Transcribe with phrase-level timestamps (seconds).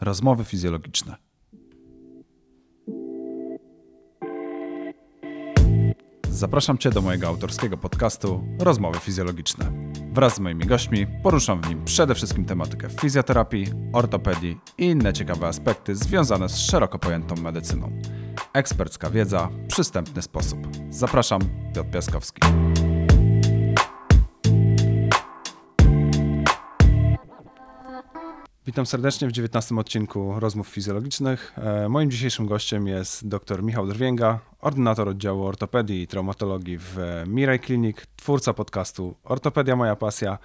[0.00, 1.16] Rozmowy fizjologiczne.
[6.30, 9.72] Zapraszam Cię do mojego autorskiego podcastu Rozmowy fizjologiczne.
[10.12, 15.46] Wraz z moimi gośćmi poruszam w nim przede wszystkim tematykę fizjoterapii, ortopedii i inne ciekawe
[15.46, 17.92] aspekty związane z szeroko pojętą medycyną.
[18.52, 20.58] Ekspercka wiedza, przystępny sposób.
[20.90, 21.40] Zapraszam,
[21.74, 22.40] Piotr Piaskowski.
[28.68, 31.52] Witam serdecznie w 19 odcinku Rozmów Fizjologicznych.
[31.58, 37.60] E, moim dzisiejszym gościem jest dr Michał Drwięga, ordynator oddziału ortopedii i traumatologii w Mirai
[37.60, 40.38] Clinic, twórca podcastu Ortopedia Moja Pasja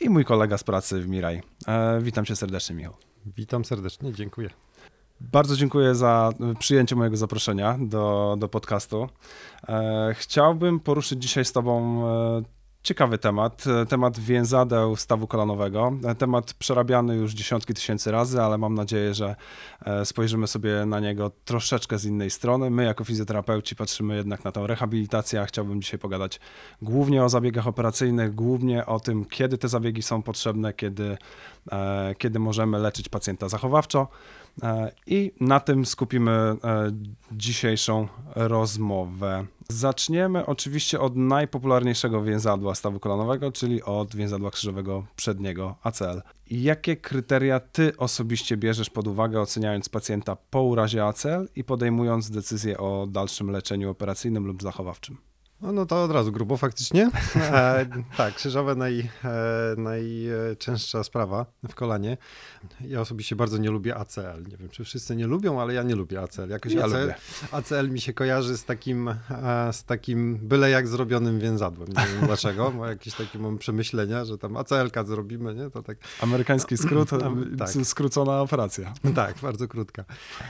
[0.00, 1.42] i mój kolega z pracy w Mirai.
[1.68, 2.94] E, witam cię serdecznie, Michał.
[3.36, 4.50] Witam serdecznie, dziękuję.
[5.20, 9.08] Bardzo dziękuję za przyjęcie mojego zaproszenia do, do podcastu.
[9.68, 12.02] E, chciałbym poruszyć dzisiaj z Tobą
[12.82, 15.92] Ciekawy temat, temat więzadeł stawu kolanowego.
[16.18, 19.36] Temat przerabiany już dziesiątki tysięcy razy, ale mam nadzieję, że
[19.84, 22.70] e, spojrzymy sobie na niego troszeczkę z innej strony.
[22.70, 25.40] My, jako fizjoterapeuci, patrzymy jednak na tę rehabilitację.
[25.40, 26.40] a Chciałbym dzisiaj pogadać
[26.82, 31.18] głównie o zabiegach operacyjnych, głównie o tym, kiedy te zabiegi są potrzebne, kiedy,
[31.72, 34.08] e, kiedy możemy leczyć pacjenta zachowawczo.
[34.62, 36.56] E, I na tym skupimy
[37.32, 39.46] dzisiejszą rozmowę.
[39.68, 46.22] Zaczniemy oczywiście od najpopularniejszego więzadła stawu kolanowego, czyli od więzadła krzyżowego przedniego ACL.
[46.50, 52.78] Jakie kryteria ty osobiście bierzesz pod uwagę, oceniając pacjenta po urazie ACL i podejmując decyzję
[52.78, 55.31] o dalszym leczeniu operacyjnym lub zachowawczym?
[55.62, 57.10] No, no to od razu grubo faktycznie.
[57.52, 59.06] E, tak, krzyżowe naj, e,
[59.76, 62.16] najczęstsza sprawa w kolanie.
[62.80, 64.42] Ja osobiście bardzo nie lubię ACL.
[64.50, 66.48] Nie wiem, czy wszyscy nie lubią, ale ja nie lubię ACL.
[66.48, 67.14] Jakoś ja ACL, lubię.
[67.52, 69.14] ACL mi się kojarzy z takim, e,
[69.72, 71.88] z takim byle jak zrobionym więzadłem.
[71.88, 75.70] Nie wiem dlaczego, bo jakieś takie mam przemyślenia, że tam ACL-ka zrobimy, nie?
[75.70, 75.98] To tak...
[76.20, 77.10] Amerykański skrót,
[77.58, 77.68] tak.
[77.84, 78.94] skrócona operacja.
[79.14, 80.04] Tak, bardzo krótka.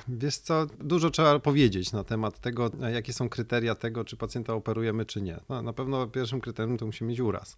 [0.08, 5.01] Wiesz co, dużo trzeba powiedzieć na temat tego, jakie są kryteria tego, czy pacjenta operujemy
[5.06, 5.40] czy nie.
[5.48, 7.56] No, na pewno pierwszym kryterium to musi mieć uraz.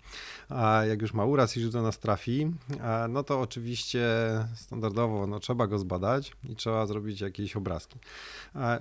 [0.49, 2.51] A jak już ma uraz i już do nas trafi,
[3.09, 4.07] no to oczywiście
[4.55, 7.99] standardowo no, trzeba go zbadać i trzeba zrobić jakieś obrazki.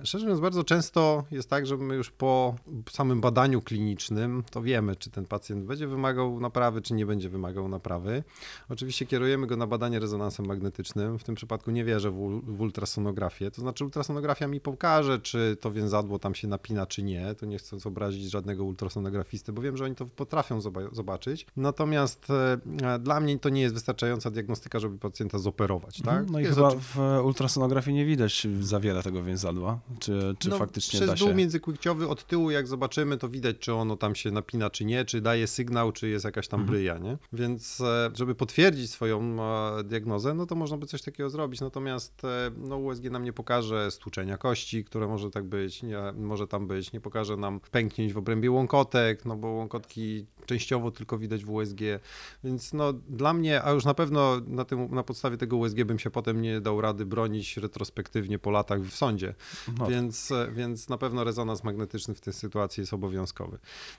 [0.04, 2.54] Szczerze mówiąc, bardzo często jest tak, że my już po
[2.90, 7.68] samym badaniu klinicznym to wiemy, czy ten pacjent będzie wymagał naprawy, czy nie będzie wymagał
[7.68, 8.24] naprawy.
[8.68, 11.18] Oczywiście kierujemy go na badanie rezonansem magnetycznym.
[11.18, 13.50] W tym przypadku nie wierzę w, w ultrasonografię.
[13.50, 17.34] To znaczy ultrasonografia mi pokaże, czy to więzadło tam się napina, czy nie.
[17.34, 20.60] To nie chcę obrazić żadnego żadnego ultrasonografisty, bo wiem, że oni to potrafią
[20.92, 21.46] zobaczyć.
[21.56, 26.02] Natomiast e, dla mnie to nie jest wystarczająca diagnostyka, żeby pacjenta zoperować.
[26.02, 26.18] Tak?
[26.20, 29.80] Mhm, no i chyba w ultrasonografii nie widać za wiele tego więzadła.
[29.98, 31.24] Czy, czy no, faktycznie przez da się...
[31.24, 35.04] dół międzykłykciowy od tyłu, jak zobaczymy, to widać, czy ono tam się napina, czy nie,
[35.04, 36.76] czy daje sygnał, czy jest jakaś tam mhm.
[36.76, 37.18] bryja, nie?
[37.32, 39.36] Więc e, żeby potwierdzić swoją
[39.78, 41.60] e, diagnozę, no to można by coś takiego zrobić.
[41.60, 42.22] Natomiast
[42.56, 46.92] no, USG nam nie pokaże stłuczenia kości, które może tak być, nie, może tam być,
[46.92, 51.80] nie pokaże nam pęknięć w obrębie łąkotek, no bo łąkotki częściowo tylko widać w USG,
[52.44, 55.98] więc no dla mnie, a już na pewno na, tym, na podstawie tego USG bym
[55.98, 59.34] się potem nie dał rady bronić retrospektywnie po latach w sądzie,
[59.78, 59.86] no.
[59.86, 63.58] więc, więc na pewno rezonans magnetyczny w tej sytuacji jest obowiązkowy.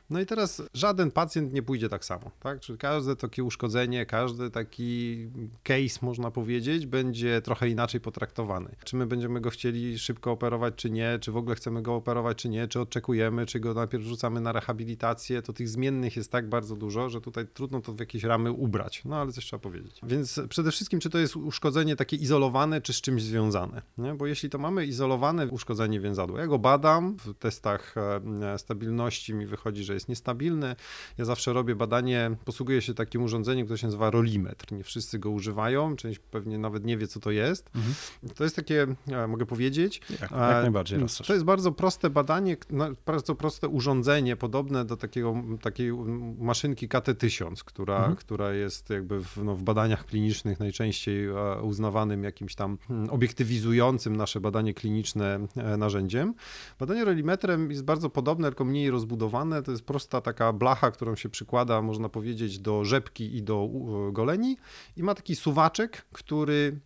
[0.09, 2.59] No i teraz żaden pacjent nie pójdzie tak samo, tak?
[2.59, 5.27] Czyli każde takie uszkodzenie, każdy taki
[5.63, 8.75] case, można powiedzieć, będzie trochę inaczej potraktowany.
[8.83, 12.37] Czy my będziemy go chcieli szybko operować, czy nie, czy w ogóle chcemy go operować,
[12.37, 16.49] czy nie, czy oczekujemy, czy go najpierw rzucamy na rehabilitację, to tych zmiennych jest tak
[16.49, 19.01] bardzo dużo, że tutaj trudno to w jakieś ramy ubrać.
[19.05, 19.99] No ale coś trzeba powiedzieć.
[20.03, 23.81] Więc przede wszystkim, czy to jest uszkodzenie takie izolowane, czy z czymś związane?
[23.97, 24.13] Nie?
[24.13, 29.45] Bo jeśli to mamy izolowane uszkodzenie więzadła, ja go badam w testach e, stabilności, mi
[29.45, 30.75] wychodzi, że jest niestabilny.
[31.17, 34.71] Ja zawsze robię badanie, posługuję się takim urządzeniem, które się nazywa rolimetr.
[34.71, 37.69] Nie wszyscy go używają, część pewnie nawet nie wie, co to jest.
[37.75, 37.95] Mhm.
[38.35, 40.01] To jest takie, e, mogę powiedzieć.
[40.09, 40.99] Jak, jak najbardziej.
[41.27, 42.57] To jest bardzo proste badanie,
[43.05, 45.93] bardzo proste urządzenie, podobne do takiego, takiej
[46.39, 48.15] maszynki KT1000, która, mhm.
[48.15, 54.15] która jest jakby w, no, w badaniach klinicznych najczęściej e, uznawanym jakimś tam hmm, obiektywizującym
[54.15, 56.33] nasze badanie kliniczne e, narzędziem.
[56.79, 59.63] Badanie relimetrem jest bardzo podobne, tylko mniej rozbudowane.
[59.63, 63.69] To jest prosta taka blacha, którą się przykłada, można powiedzieć, do rzepki i do
[64.11, 64.57] goleni
[64.97, 66.79] i ma taki suwaczek, który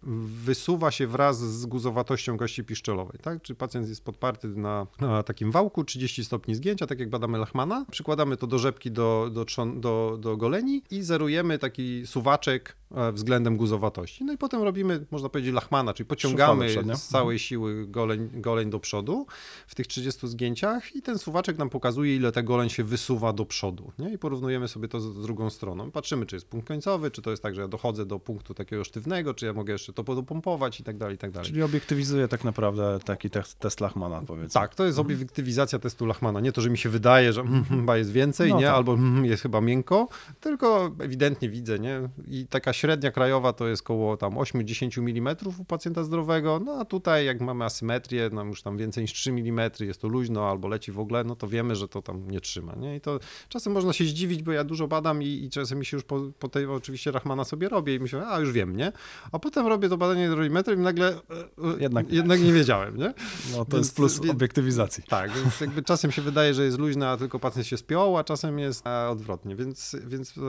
[0.43, 3.19] wysuwa się wraz z guzowatością kości piszczelowej.
[3.21, 3.41] Tak?
[3.41, 7.85] Czyli pacjent jest podparty na, na takim wałku, 30 stopni zgięcia, tak jak przykładamy lachmana,
[7.91, 9.45] przykładamy to do rzepki, do, do,
[9.75, 14.23] do, do goleni i zerujemy taki suwaczek e, względem guzowatości.
[14.23, 18.79] No i potem robimy, można powiedzieć, lachmana, czyli pociągamy z całej siły goleń, goleń do
[18.79, 19.25] przodu
[19.67, 23.45] w tych 30 zgięciach i ten suwaczek nam pokazuje, ile ta goleń się wysuwa do
[23.45, 23.91] przodu.
[23.99, 24.13] Nie?
[24.13, 25.91] I porównujemy sobie to z, drugą stroną.
[25.91, 28.83] Patrzymy, czy jest punkt końcowy, czy to jest tak, że ja dochodzę do punktu takiego
[28.83, 31.49] sztywnego, czy ja mogę jeszcze to podopompować i tak dalej, i tak dalej.
[31.49, 34.61] Czyli obiektywizuje tak naprawdę taki te- test Lachmana, powiedzmy.
[34.61, 36.39] Tak, to jest obiektywizacja testu Lachmana.
[36.39, 38.65] Nie to, że mi się wydaje, że mm, chyba jest więcej, No nie?
[38.65, 38.75] tak.
[38.75, 40.07] albo mm, jest chyba miękko,
[40.39, 42.01] tylko ewidentnie widzę, nie?
[42.27, 46.85] I taka średnia krajowa to jest koło tam 8-10 mm u pacjenta zdrowego, no a
[46.85, 50.67] tutaj jak mamy asymetrię, no już tam więcej niż 3 mm, jest to luźno albo
[50.67, 52.95] leci w ogóle, no to wiemy, że to tam nie trzyma, nie?
[52.95, 53.19] I to
[53.49, 56.19] czasem można się zdziwić, bo ja dużo badam i, i czasem mi się już po,
[56.39, 58.91] po tej oczywiście Rachmana sobie robię i myślę, a już wiem, nie?
[59.31, 61.19] A potem robię to badanie rollimetrem i nagle e,
[61.79, 62.15] Jednak nie.
[62.15, 63.13] jednak nie wiedziałem, nie?
[63.51, 65.03] No to Więc- jest plus obiektywizacji.
[65.03, 68.23] Tak, więc jakby czasem się wydaje, że jest luźna, a tylko pacjent się spiął, a
[68.23, 70.41] czasem jest odwrotnie, więc, więc e,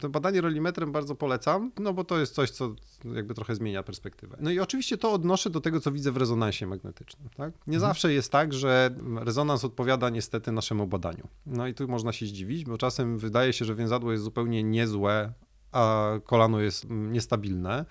[0.00, 2.74] to badanie rollimetrem bardzo polecam, no bo to jest coś, co
[3.14, 4.36] jakby trochę zmienia perspektywę.
[4.40, 7.52] No i oczywiście to odnoszę do tego, co widzę w rezonansie magnetycznym, tak?
[7.66, 11.28] Nie zawsze jest tak, że rezonans odpowiada niestety naszemu badaniu.
[11.46, 15.32] No i tu można się zdziwić, bo czasem wydaje się, że więzadło jest zupełnie niezłe,
[15.72, 17.84] a kolano jest mm, niestabilne.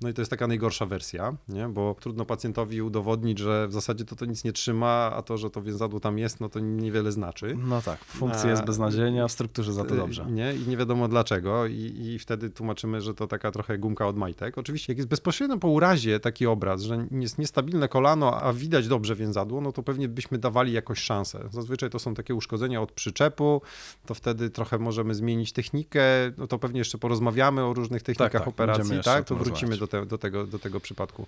[0.00, 1.68] No i to jest taka najgorsza wersja, nie?
[1.68, 5.50] bo trudno pacjentowi udowodnić, że w zasadzie to to nic nie trzyma, a to, że
[5.50, 7.56] to więzadło tam jest, no to niewiele znaczy.
[7.68, 10.26] No tak, funkcja jest beznadziejna, w strukturze za to Y, dobrze.
[10.30, 14.16] Nie, i nie wiadomo dlaczego, I, i wtedy tłumaczymy, że to taka trochę gumka od
[14.16, 14.58] majtek.
[14.58, 19.14] Oczywiście, jak jest bezpośrednio po urazie taki obraz, że jest niestabilne kolano, a widać dobrze
[19.14, 21.48] więzadło, no to pewnie byśmy dawali jakąś szansę.
[21.52, 23.62] Zazwyczaj to są takie uszkodzenia od przyczepu,
[24.06, 26.00] to wtedy trochę możemy zmienić technikę,
[26.36, 29.24] no to pewnie jeszcze porozmawiamy o różnych technikach tak, będziemy operacji, tak?
[29.24, 31.26] To wrócimy do, te, do, tego, do tego przypadku.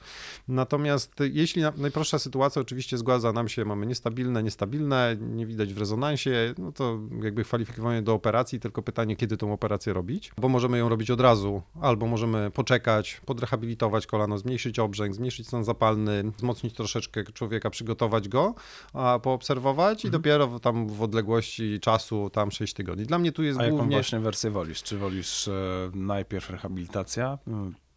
[0.48, 5.78] Natomiast jeśli na, najprostsza sytuacja oczywiście zgadza nam się, mamy niestabilne, niestabilne, nie widać w
[5.78, 10.78] rezonansie, no to jakby kwalifikowanie do operacji, tylko pytanie, kiedy tą operację robić, bo możemy
[10.78, 16.74] ją robić od razu, albo możemy poczekać, podrehabilitować kolano, zmniejszyć obrzęk, zmniejszyć stan zapalny, wzmocnić
[16.74, 18.54] troszeczkę człowieka, przygotować go,
[18.94, 20.22] a poobserwować i Mhm.
[20.22, 23.04] dopiero tam w odległości czasu, tam 6 tygodni.
[23.06, 23.96] Dla mnie tu jest A jaką głównie...
[23.96, 24.82] właśnie wersję wolisz?
[24.82, 25.52] Czy wolisz e,
[25.94, 27.38] najpierw rehabilitacja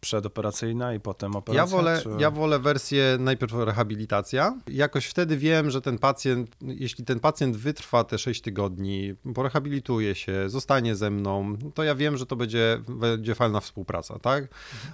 [0.04, 1.62] przedoperacyjna i potem operacja?
[1.62, 2.08] Ja wolę, czy...
[2.18, 4.58] ja wolę wersję najpierw rehabilitacja.
[4.66, 10.48] Jakoś wtedy wiem, że ten pacjent, jeśli ten pacjent wytrwa te 6 tygodni, porehabilituje się,
[10.48, 14.48] zostanie ze mną, to ja wiem, że to będzie, będzie fajna współpraca, tak?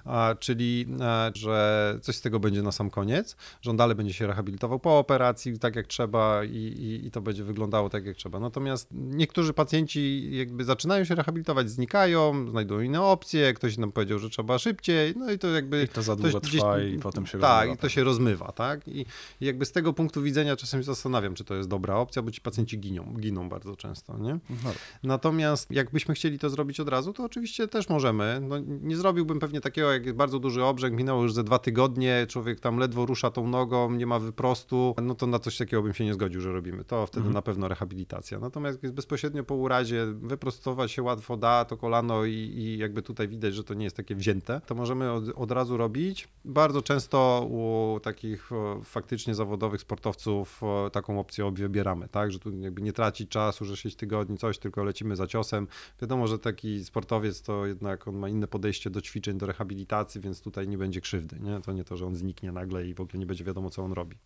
[0.04, 4.14] A, czyli, e, że coś z tego będzie na sam koniec, że on dalej będzie
[4.14, 8.16] się rehabilitował po operacji tak jak trzeba i, i, i to będzie wyglądało tak jak
[8.16, 8.40] trzeba.
[8.40, 14.30] Natomiast niektórzy pacjenci jakby zaczynają się rehabilitować, znikają, znajdują inne opcje, ktoś nam powiedział, że
[14.30, 15.82] trzeba szybciej, no i to jakby...
[15.82, 18.04] I to za to długo gdzieś- trwa i potem się Tak, rozmywa, i to się
[18.04, 18.88] rozmywa, tak?
[18.88, 19.00] I,
[19.40, 22.30] I jakby z tego punktu widzenia czasem się zastanawiam, czy to jest dobra opcja, bo
[22.30, 24.38] ci pacjenci giną, giną bardzo często, nie?
[24.50, 24.70] No,
[25.02, 28.40] Natomiast jakbyśmy chcieli to zrobić od razu, to oczywiście też możemy.
[28.48, 32.26] No, nie zrobiłbym pewnie takiego, jak jest bardzo duży obrzęk, minęło już ze dwa tygodnie,
[32.28, 35.94] człowiek tam ledwo rusza tą nogą, nie ma wyprostu, no to na coś takiego bym
[35.94, 36.84] się nie zgodził, że robimy.
[36.84, 37.34] To wtedy Mhm.
[37.34, 38.38] na pewno rehabilitacja.
[38.38, 43.28] Natomiast jest bezpośrednio po urazie, wyprostować się łatwo da to kolano i, i jakby tutaj
[43.28, 46.28] widać, że to nie jest takie wzięte, to możemy od, od razu robić.
[46.44, 52.56] Bardzo często u takich o, faktycznie zawodowych sportowców o, taką opcję wybieramy, tak, że tu
[52.56, 55.66] jakby nie tracić czasu, że 6 tygodni coś, tylko lecimy za ciosem.
[56.00, 60.40] Wiadomo, że taki sportowiec to jednak on ma inne podejście do ćwiczeń, do rehabilitacji, więc
[60.40, 61.60] tutaj nie będzie krzywdy, nie?
[61.60, 63.92] To nie to, że on zniknie nagle i w ogóle nie będzie wiadomo, co on
[63.92, 64.16] robi.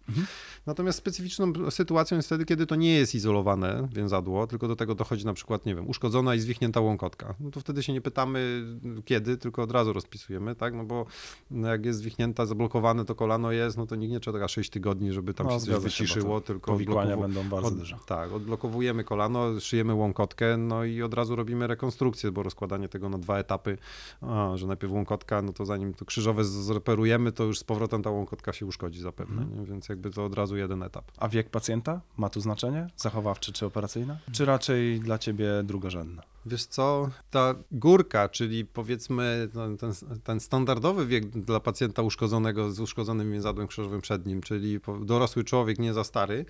[0.67, 5.26] Natomiast specyficzną sytuacją jest wtedy, kiedy to nie jest izolowane więzadło, tylko do tego dochodzi
[5.26, 7.34] na przykład, nie wiem, uszkodzona i zwichnięta łąkotka.
[7.40, 8.64] No to wtedy się nie pytamy
[9.05, 10.74] kiedy, tylko od razu rozpisujemy, tak?
[10.74, 11.06] No bo
[11.50, 15.12] no jak jest zwichnięta, zablokowane to kolano jest, no to nikt nie czeka 6 tygodni,
[15.12, 17.96] żeby tam No, się coś się, wyciszyło, to tylko Powikłania będą bardzo od- duże.
[18.06, 23.19] Tak, odblokowujemy kolano, szyjemy łąkotkę, no i od razu robimy rekonstrukcję, bo rozkładanie tego na
[23.19, 23.79] dwa etapy,
[24.20, 28.10] a, że najpierw łąkotka, no to zanim to krzyżowe zreperujemy, to już z powrotem ta
[28.10, 29.64] łąkotka się uszkodzi zapewne, nie?
[29.67, 31.05] więc jakby to od razu jeden etap.
[31.19, 32.86] A wiek pacjenta ma tu znaczenie?
[32.96, 34.17] Zachowawczy czy operacyjna?
[34.32, 36.22] Czy raczej dla ciebie drugorzędna?
[36.46, 39.93] Wiesz co, ta górka, czyli powiedzmy ten, ten,
[40.24, 45.94] ten standardowy wiek dla pacjenta uszkodzonego z uszkodzonym więzadłem krzyżowym przednim, czyli dorosły człowiek, nie
[45.94, 46.44] za stary,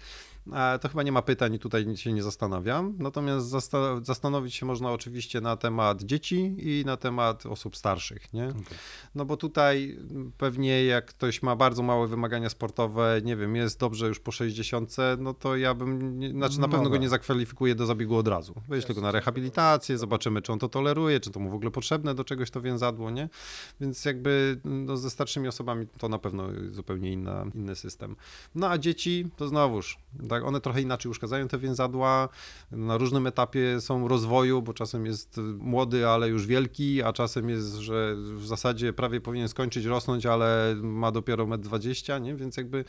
[0.53, 2.95] e, to chyba nie ma pytań i tutaj się nie zastanawiam.
[2.99, 8.53] Natomiast zasta- zastanowić się można oczywiście na temat dzieci i na temat osób starszych, nie?
[9.15, 9.99] No bo tutaj
[10.39, 14.97] pewnie jak ktoś ma bardzo małe wymagania sportowe, nie wiem, jest dobrze już po 60,
[15.19, 18.29] no to ja bym, nie, znaczy na No pewno go nie zakwalifikuję do zabiegu od
[18.29, 18.55] razu.
[18.69, 22.15] Weź tylko na rehabilitację, zobaczymy, czy on to toleruje, czy to mu w ogóle potrzebne
[22.15, 23.29] do czegoś to więzadło, nie?
[23.81, 28.17] Więc jakby no, ze starszymi osobami to na pewno zupełnie inna, inny system.
[28.55, 29.99] No a dzieci to znowuż,
[30.29, 32.29] tak, one trochę inaczej uszkadzają te więzadła,
[32.73, 37.75] na różnym etapie są rozwoju, bo czasem jest młody, ale już wielki, a czasem jest,
[37.75, 42.35] że w zasadzie prawie powinien skończyć rosnąć, ale ma dopiero 1,20 m, nie?
[42.35, 42.85] Więc jakby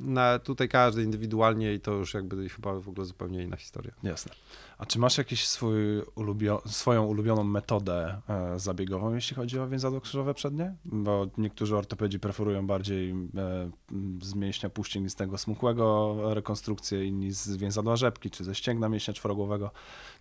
[0.00, 3.92] na, tutaj każdy indywidualnie i to już jakby chyba w ogóle zupełnie inna historia.
[4.02, 4.32] Jasne.
[4.80, 5.18] A czy masz
[5.48, 10.74] swój ulubio- swoją ulubioną metodę e, zabiegową, jeśli chodzi o więzadło krzyżowe przednie?
[10.84, 13.16] Bo niektórzy ortopedzi preferują bardziej e,
[14.22, 19.70] z mięśnia półścięgnistego smukłego rekonstrukcję, inni z więzadła rzepki, czy ze ścięgna mięśnia czworogłowego.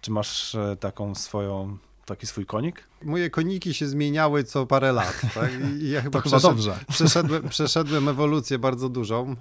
[0.02, 2.89] Czy masz e, taką swoją, taki swój konik?
[3.04, 5.52] Moje koniki się zmieniały co parę lat, tak?
[5.80, 6.80] I, ja chyba, chyba dobrze.
[6.90, 9.36] Przeszedłem, przeszedłem ewolucję bardzo dużą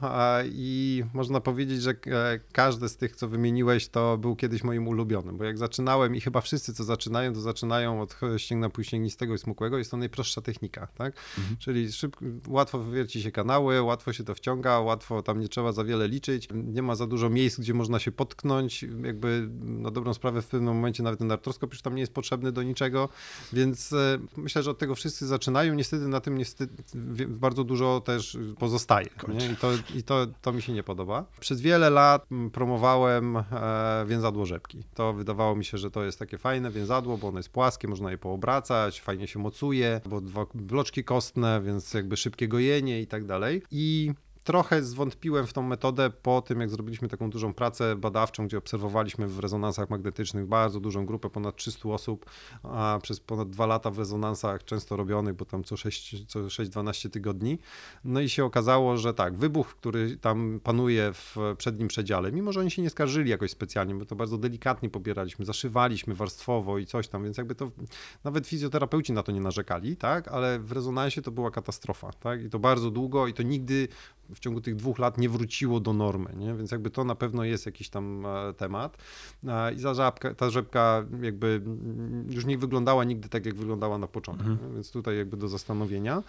[0.45, 5.37] i można powiedzieć, że e, każdy z tych, co wymieniłeś, to był kiedyś moim ulubionym,
[5.37, 9.79] bo jak zaczynałem i chyba wszyscy, co zaczynają, to zaczynają od ścięgna półścięgnistego i smukłego,
[9.79, 11.15] jest to najprostsza technika, tak?
[11.59, 15.85] Czyli szybko, łatwo wywierci się kanały, łatwo się to wciąga, łatwo tam nie trzeba za
[15.85, 20.43] wiele liczyć, nie ma za dużo miejsc, gdzie można się potknąć, jakby na dobrą sprawę
[20.43, 23.09] w pewnym momencie nawet ten artroskop już tam nie jest potrzebny do niczego,
[23.53, 25.75] więc e, myślę, że od tego wszyscy zaczynają.
[25.75, 26.83] Niestety na tym niestety
[27.29, 29.07] bardzo dużo też pozostaje.
[29.53, 31.25] I, to, i to, to mi się nie podoba.
[31.41, 33.45] Przez wiele lat mm, promowałem e,
[34.07, 34.85] więzadło rzepki.
[34.95, 38.11] To wydawało mi się, że to jest takie fajne więzadło, bo ono jest płaskie, można
[38.11, 43.25] je poobracać, fajnie się mocuje, bo dwa bloczki kostne, więc jakby szybkie gojenie i tak
[43.25, 43.63] dalej.
[43.71, 44.13] I
[44.49, 49.29] Trochę zwątpiłem w tą metodę po tym, jak zrobiliśmy taką dużą pracę badawczą, gdzie obserwowaliśmy
[49.29, 52.31] w rezonansach magnetycznych bardzo dużą grupę, ponad 300 osób,
[52.63, 57.11] a przez ponad dwa lata w rezonansach często robionych, bo tam co 6 co 6-12
[57.11, 57.59] tygodni.
[58.05, 62.61] No i się okazało, że tak, wybuch, który tam panuje w przednim przedziale, mimo że
[62.61, 67.09] oni się nie skarżyli jakoś specjalnie, bo to bardzo delikatnie pobieraliśmy, zaszywaliśmy warstwowo i coś
[67.09, 67.71] tam, więc jakby to
[68.25, 72.51] nawet fizjoterapeuci na to nie narzekali, tak, ale w rezonansie to była katastrofa, tak, i
[72.51, 73.89] to bardzo długo i to nigdy
[74.39, 76.55] w ciągu tych dwóch lat nie wróciło do normy, nie?
[76.55, 78.97] więc jakby to na pewno jest jakiś tam e, temat.
[79.49, 83.99] A, I za żabka, ta rzepka jakby mm, już nie wyglądała nigdy tak, jak wyglądała
[83.99, 84.75] na początku, nie?
[84.75, 86.23] więc tutaj jakby do zastanowienia.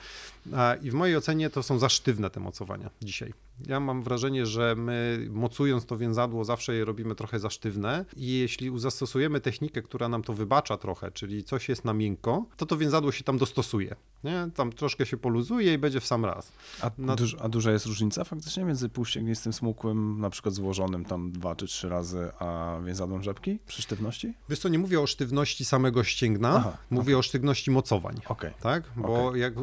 [0.56, 3.34] A, I w mojej ocenie to są za sztywne te mocowania dzisiaj.
[3.68, 8.38] Ja mam wrażenie, że my mocując to więzadło zawsze je robimy trochę za sztywne i
[8.40, 12.78] jeśli zastosujemy technikę, która nam to wybacza trochę, czyli coś jest na miękko, to to
[12.78, 13.96] więzadło się tam dostosuje.
[14.24, 14.50] Nie?
[14.56, 16.52] Tam troszkę się poluzuje i będzie w sam raz.
[16.82, 21.32] A, No- duż, a duża jest różnica faktycznie między półścięgnistym smukłym, na przykład złożonym tam
[21.32, 24.34] dwa czy trzy razy, a więzadłem rzepki przy sztywności?
[24.50, 28.16] Wiesz co, nie mówię o sztywności samego ścięgna, Aha, mówię o sztywności mocowań.
[28.28, 28.52] Okej.
[28.62, 28.84] Tak?
[28.96, 29.60] Bo jak e,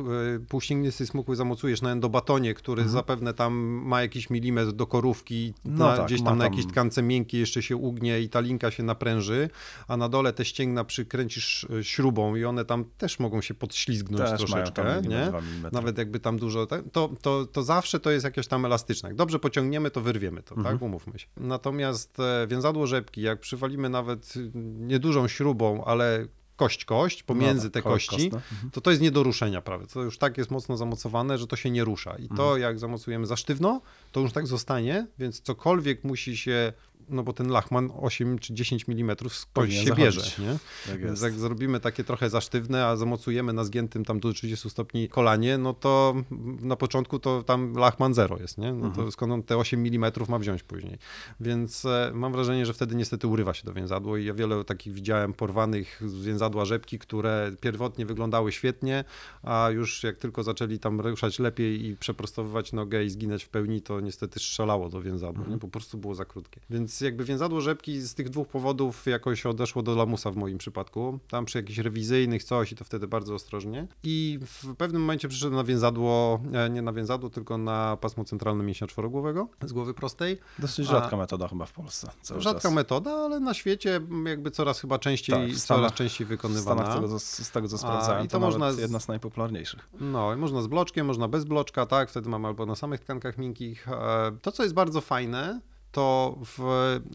[0.49, 3.55] półścięgnisty smukły zamocujesz na endobatonie, który zapewne tam
[3.85, 5.79] ma jakiś milimetr do korówki, Mhm.
[5.79, 8.29] No na, tak, gdzieś ma tam na tam- jakiejś tkance miękkiej jeszcze się ugnie i
[8.29, 9.51] ta linka się napręży,
[9.89, 14.31] a na dole te ścięgna przykręcisz e, śrubą i one tam też mogą się podślizgnąć
[14.31, 15.33] Też troszeczkę, tam nie?
[15.73, 19.09] Nawet jakby tam dużo, tak, to, to, to zawsze to jest jakieś tam elastyczne.
[19.09, 20.75] Jak dobrze pociągniemy, to wyrwiemy to, Mhm.
[20.77, 20.83] tak?
[20.83, 21.27] Umówmy się.
[21.37, 27.71] Natomiast e, więzadło rzepki, jak przywalimy nawet y, niedużą śrubą, ale kość kość pomiędzy No
[27.71, 28.25] tak, te ko- kości.
[28.25, 28.71] Mhm.
[28.73, 29.87] to to jest nie do ruszenia prawie.
[29.87, 32.17] To już tak jest mocno zamocowane, że to się nie rusza.
[32.17, 32.61] I to Mhm.
[32.61, 33.81] jak zamocujemy za sztywno,
[34.13, 36.73] to już tak zostanie, więc cokolwiek musi się,
[37.09, 39.97] no bo ten lachman 8 czy 10 mm skądś się zachodzić.
[40.05, 40.59] bierze, nie?
[40.93, 44.71] Tak Więc jak zrobimy takie trochę za sztywne, a zamocujemy na zgiętym tam do 30
[44.71, 46.15] stopni kolanie, no to
[46.61, 48.73] na początku to tam lachman zero jest, nie?
[48.73, 48.95] No Mhm.
[49.07, 50.99] to skąd on te 8 mm ma wziąć później.
[51.41, 54.93] Więc e, mam wrażenie, że wtedy niestety urywa się to więzadło i ja wiele takich
[54.93, 59.05] widziałem porwanych z więzadła rzepki, które pierwotnie wyglądały świetnie,
[59.43, 63.83] a już jak tylko zaczęli tam ruszać lepiej i przeprostowywać nogę i zginąć w pełni,
[63.83, 65.51] to niestety strzelało do więzadła, Mhm.
[65.53, 65.59] nie?
[65.59, 66.61] po prostu było za krótkie.
[66.71, 71.19] Więc jakby więzadło rzepki z tych dwóch powodów jakoś odeszło do lamusa w moim przypadku.
[71.29, 73.87] Tam przy jakichś rewizyjnych coś i to wtedy bardzo ostrożnie.
[74.03, 78.65] I w pewnym momencie przyszedłem na więzadło, e, nie na więzadło, tylko na pasmo centralne
[78.65, 80.39] mięśnia czworogłowego z głowy prostej.
[80.59, 82.11] Dosyć a- rzadka metoda chyba w Polsce.
[82.39, 82.73] Rzadka czas.
[82.73, 86.63] metoda, ale na świecie jakby coraz chyba częściej, Tak, w coraz Stanach- częściej W wykonywana.
[86.83, 89.09] Stanach tego, co- z tego co A, sprawdzałem, i to, to można z- jedna z
[89.09, 89.89] najpopularniejszych.
[90.01, 93.39] No, i można z bloczkiem, można bez bloczka, tak, wtedy mamy albo na samych tkankach
[93.39, 93.89] miękkich.
[93.89, 95.61] E, To, co jest bardzo fajne,
[95.97, 96.61] to w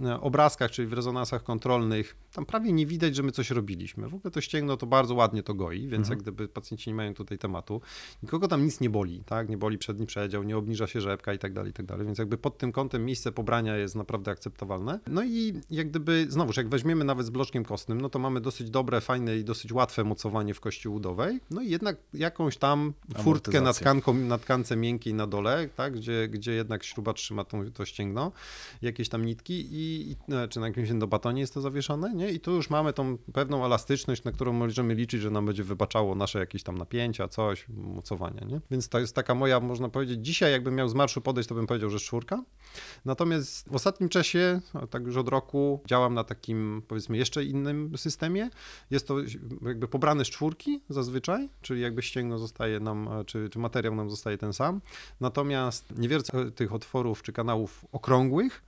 [0.02, 4.10] e, obrazkach, czyli w rezonansach kontrolnych, tam prawie nie widać, że my coś robiliśmy.
[4.10, 7.14] W ogóle to ścięgno to bardzo ładnie to goi, więc jak gdyby pacjenci nie mają
[7.14, 7.82] tutaj tematu,
[8.24, 11.40] nikogo tam nic nie boli, tak, nie boli przedni przedział, nie obniża się rzepka i
[11.40, 15.00] tak dalej, i tak dalej, więc jakby pod tym kątem miejsce pobrania jest naprawdę akceptowalne.
[15.08, 18.70] No i jak gdyby, znowuż, jak weźmiemy nawet z bloczkiem kostnym, no to mamy dosyć
[18.70, 23.62] dobre, fajne i dosyć łatwe mocowanie w kości udowej, no i jednak jakąś tam furtkę
[23.62, 27.86] na tkanką, na tkance miękkiej na dole, tak, gdzie, gdzie jednak śruba trzyma tą, to
[27.86, 28.32] ścięgno.
[28.82, 32.32] Jakieś tam nitki i, i e, czy na jakimś endobatonie jest to zawieszone, nie?
[32.32, 36.16] I tu już mamy tą pewną elastyczność, na którą możemy liczyć, że nam będzie wybaczało
[36.16, 38.62] nasze jakieś tam napięcia, coś, mocowania, nie?
[38.72, 41.68] Więc to jest taka moja, można powiedzieć, dzisiaj jakbym miał z marszu podejść, to bym
[41.68, 42.44] powiedział, że czwórka.
[43.06, 48.50] Natomiast w ostatnim czasie, tak już od roku, działam na takim, powiedzmy, jeszcze innym systemie.
[48.92, 49.16] Jest to
[49.68, 54.38] jakby pobrane z czwórki zazwyczaj, czyli jakby ścięgno zostaje nam, czy, czy materiał nam zostaje
[54.38, 54.82] ten sam.
[55.20, 58.61] Natomiast nie wiercę tych otworów czy kanałów okrągłych,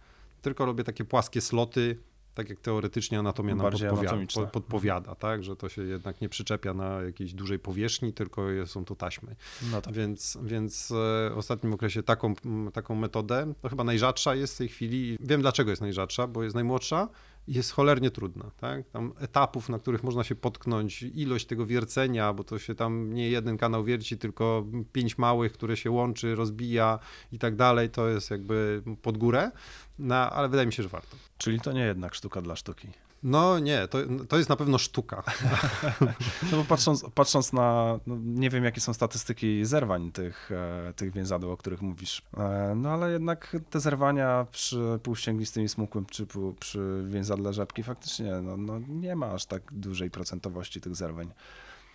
[0.43, 1.97] tylko robię takie płaskie sloty,
[2.33, 7.01] tak jak teoretycznie anatomia nam podpowiada, podpowiada, tak, że to się jednak nie przyczepia na
[7.01, 9.35] jakiejś dużej powierzchni, tylko są to taśmy.
[9.71, 9.93] No tak.
[9.93, 12.33] Więc, więc e, w ostatnim okresie taką,
[12.73, 15.17] taką metodę, to chyba najrzadsza jest w tej chwili.
[15.19, 17.09] Wiem dlaczego jest najrzadsza, bo jest najmłodsza
[17.47, 18.51] jest cholernie trudna.
[18.57, 18.89] Tak?
[18.89, 23.29] Tam etapów, na których można się potknąć, ilość tego wiercenia, bo to się tam nie
[23.29, 26.99] jeden kanał wierci, tylko pięć małych, które się łączy, rozbija
[27.31, 29.51] i tak dalej, to jest jakby pod górę,
[29.99, 31.17] no, ale wydaje mi się, że warto.
[31.37, 32.87] Czyli to nie jednak sztuka dla sztuki.
[33.23, 33.97] No nie, to,
[34.29, 35.23] to jest na pewno sztuka.
[36.51, 41.13] No bo patrząc, patrząc na, no nie wiem jakie są statystyki zerwań tych, e, tych
[41.13, 46.27] więzadeł, o których mówisz, e, no ale jednak te zerwania przy półścięglistym i smukłym czy
[46.59, 51.31] przy więzadle rzepki faktycznie no, no nie ma aż tak dużej procentowości tych zerwań.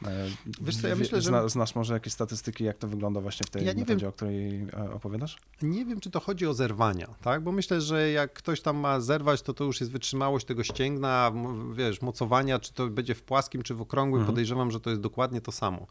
[0.06, 0.26] E,
[0.60, 3.50] Wiesz co, ja myślę, że- Zna, znasz może jakieś statystyki, jak to wygląda właśnie w
[3.50, 4.08] tej Ja metodzie, wiem.
[4.08, 5.38] o której e, opowiadasz?
[5.62, 7.42] Nie wiem, czy to chodzi o zerwania, tak?
[7.42, 11.32] Bo myślę, że jak ktoś tam ma zerwać, to to już jest wytrzymałość tego ścięgna,
[11.72, 14.20] wiesz, mocowania, czy to będzie w płaskim, czy w okrągłym.
[14.20, 14.34] Mhm.
[14.34, 15.86] Podejrzewam, że to jest dokładnie to samo.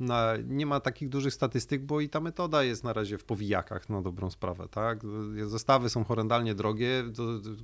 [0.00, 0.14] No,
[0.46, 4.02] nie ma takich dużych statystyk, bo i ta metoda jest na razie w powijakach, na
[4.02, 5.00] dobrą sprawę, tak?
[5.46, 7.04] Zestawy są horrendalnie drogie,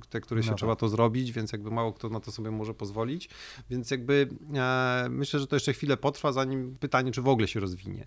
[0.09, 0.57] te, które się No tak.
[0.57, 3.29] trzeba to zrobić, więc jakby mało kto na to sobie może pozwolić.
[3.69, 7.59] Więc jakby e, myślę, że to jeszcze chwilę potrwa, zanim pytanie, czy w ogóle się
[7.59, 8.05] rozwinie.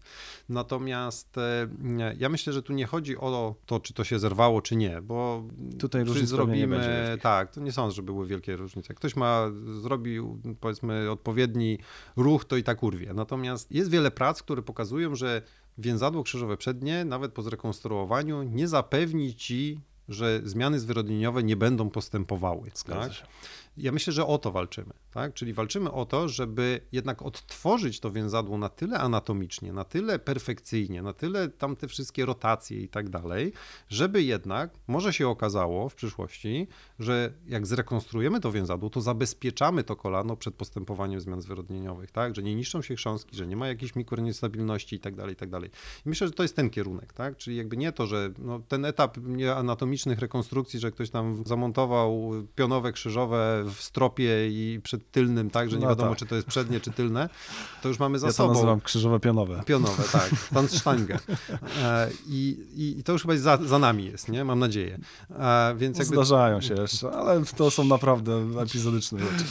[0.48, 1.68] Natomiast e,
[2.18, 5.44] ja myślę, że tu nie chodzi o to, czy to się zerwało, czy nie, bo
[5.78, 6.06] Tutaj czy
[6.86, 7.22] wielkich.
[7.22, 8.86] tak, to nie sądzę, że były wielkie różnice.
[8.88, 11.78] Jak ktoś ma, zrobił powiedzmy odpowiedni
[12.16, 13.14] ruch, to i tak urwie.
[13.14, 15.42] Natomiast jest wiele prac, które pokazują, że
[15.78, 22.70] więzadło krzyżowe przednie, nawet po zrekonstruowaniu, nie zapewni ci, że zmiany zwyrodnieniowe nie będą postępowały.
[23.20, 23.28] Tak?
[23.76, 25.34] Ja myślę, że o to walczymy, tak?
[25.34, 31.02] Czyli walczymy o to, żeby jednak odtworzyć to więzadło na tyle anatomicznie, na tyle perfekcyjnie,
[31.02, 33.52] na tyle tam te wszystkie rotacje i tak dalej,
[33.88, 36.66] żeby jednak, może się okazało w przyszłości,
[36.98, 42.36] że jak zrekonstruujemy to więzadło, to zabezpieczamy to kolano przed postępowaniem zmian zwyrodnieniowych, tak?
[42.36, 45.50] Że nie niszczą się chrząstki, że nie ma jakiejś mikroniestabilności i tak dalej, i tak
[45.50, 45.70] dalej.
[46.06, 47.36] I myślę, że to jest ten kierunek, tak?
[47.36, 49.18] Czyli jakby nie to, że no, ten etap
[49.56, 55.76] anatomicznych rekonstrukcji, że ktoś tam zamontował pionowe, krzyżowe w stropie i przed tylnym, tak, że
[55.76, 56.18] nie No wiadomo, tak.
[56.18, 57.28] czy to jest przednie, czy tylne,
[57.82, 58.52] to już mamy za Ja to sobą.
[58.54, 59.62] nazywam krzyżowe pionowe.
[59.66, 61.18] Pionowe, tak, Tanzstange.
[61.82, 62.56] E, I,
[62.98, 64.44] I to już chyba za, za nami jest, nie?
[64.44, 64.98] Mam nadzieję.
[65.30, 69.44] E, Więc jakby Zdarzają się jeszcze, ale to są naprawdę epizodyczne rzeczy.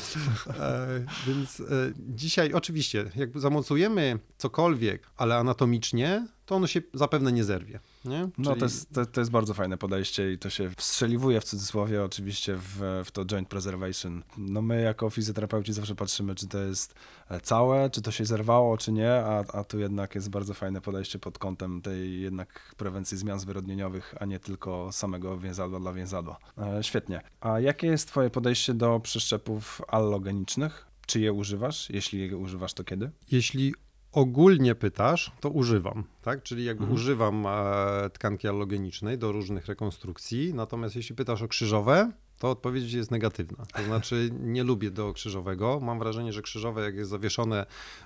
[0.60, 0.88] E,
[1.28, 1.62] więc
[2.00, 7.80] dzisiaj oczywiście, jak zamocujemy cokolwiek, ale anatomicznie, to ono się zapewne nie zerwie.
[8.06, 8.30] Nie?
[8.38, 11.44] No Czyli- to jest, to, to jest bardzo fajne podejście i to się wstrzeliwuje w
[11.44, 14.24] cudzysłowie oczywiście w, w to joint preservation.
[14.38, 16.96] No my jako fizjoterapeuci zawsze patrzymy, czy to jest
[17.30, 20.82] e, całe, czy to się zerwało, czy nie, a, a tu jednak jest bardzo fajne
[20.82, 26.38] podejście pod kątem tej jednak prewencji zmian zwyrodnieniowych, a nie tylko samego więzadła dla więzadła.
[26.58, 27.22] E, świetnie.
[27.42, 30.88] A jakie jest twoje podejście do przeszczepów allogenicznych?
[31.08, 31.90] Czy je używasz?
[31.90, 33.12] Jeśli je używasz, to kiedy?
[33.32, 33.74] Jeśli
[34.16, 36.44] ogólnie pytasz, to używam, tak?
[36.44, 36.96] Czyli jakby Mhm.
[36.96, 42.12] używam e, tkanki allogenicznej do różnych rekonstrukcji, natomiast jeśli pytasz o krzyżowe,
[42.50, 43.66] odpowiedź jest negatywna.
[43.66, 45.80] To znaczy nie lubię do krzyżowego.
[45.80, 47.66] Mam wrażenie, że krzyżowe jak jest zawieszone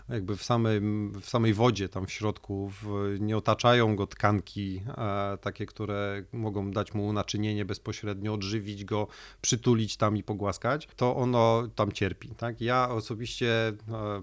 [0.09, 5.37] jakby w, samym, w samej wodzie tam w środku, w, nie otaczają go tkanki e,
[5.41, 9.07] takie, które mogą dać mu naczynienie bezpośrednio, odżywić go,
[9.41, 12.29] przytulić tam i pogłaskać, to ono tam cierpi.
[12.37, 12.61] Tak?
[12.61, 13.73] Ja osobiście e,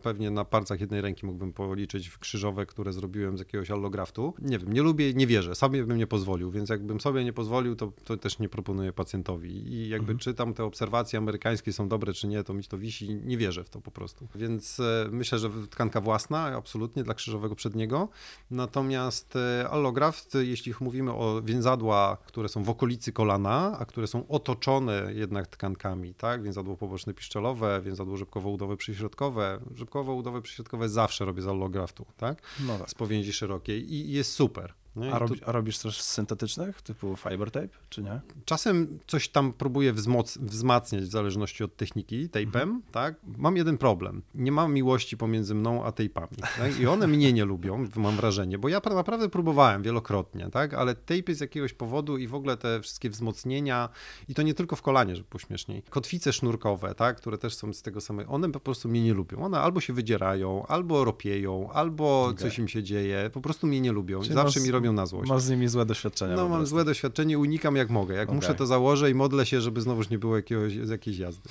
[0.03, 4.35] pewnie na palcach jednej ręki mógłbym policzyć w krzyżowe, które zrobiłem z jakiegoś allograftu.
[4.39, 7.77] Nie wiem, nie lubię, nie wierzę, sobie bym nie pozwolił, więc jakbym sobie nie pozwolił,
[7.77, 9.73] to, to też nie proponuję pacjentowi.
[9.75, 13.15] I jakby czy tam te obserwacje amerykańskie są dobre, czy nie, to mi to wisi,
[13.15, 14.29] nie wierzę w to po prostu.
[14.35, 18.09] Więc e, myślę, że tkanka własna, absolutnie dla krzyżowego przedniego.
[18.51, 24.29] Natomiast e, allograft, jeśli mówimy o więzadła, które są w okolicy kolana, a które są
[24.29, 26.43] otoczone jednak tkankami, tak?
[26.43, 29.61] Więzadło poboczne piszczelowe, więzadło rzepkowo-udowe przyśrodkowe.
[29.75, 32.43] Rzepkowo-udowe przyśrodkowe zawsze robię z allograftu, tak?
[32.61, 32.91] No tak.
[32.91, 34.75] z powięzi szerokiej i jest super.
[35.05, 38.21] I A, robi, a robisz też z syntetycznych, typu fiber tape, czy nie?
[38.45, 42.83] Czasem coś tam próbuję wzmoc- wzmacniać w zależności od techniki, tape'em, Mhm.
[42.93, 43.15] tak?
[43.39, 44.23] Mam jeden problem.
[44.35, 46.37] Nie mam miłości pomiędzy mną a tape'ami.
[46.59, 46.81] Tak?
[46.81, 50.75] I one mnie nie lubią, mam wrażenie, bo ja pra- naprawdę próbowałem wielokrotnie, tak?
[50.75, 53.89] Ale tape'y z jakiegoś powodu i w ogóle te wszystkie wzmocnienia,
[54.29, 57.17] i to nie tylko w kolanie, żeby było śmieszniej, kotwice sznurkowe, tak?
[57.17, 59.39] Które też są z tego samego, one po prostu mnie nie lubią.
[59.45, 62.37] One albo się wydzierają, albo ropieją, albo Okej.
[62.39, 64.21] coś im się dzieje, po prostu mnie nie lubią.
[64.23, 65.31] Czyli Zawsze mi robią na złość.
[65.31, 66.37] Masz z nimi złe doświadczenia.
[66.37, 68.15] No mam złe doświadczenie, unikam jak mogę.
[68.15, 68.37] Jak Okej.
[68.37, 71.49] muszę, to założę i modlę się, żeby znowuż nie było jakiegoś, jakiejś jazdy.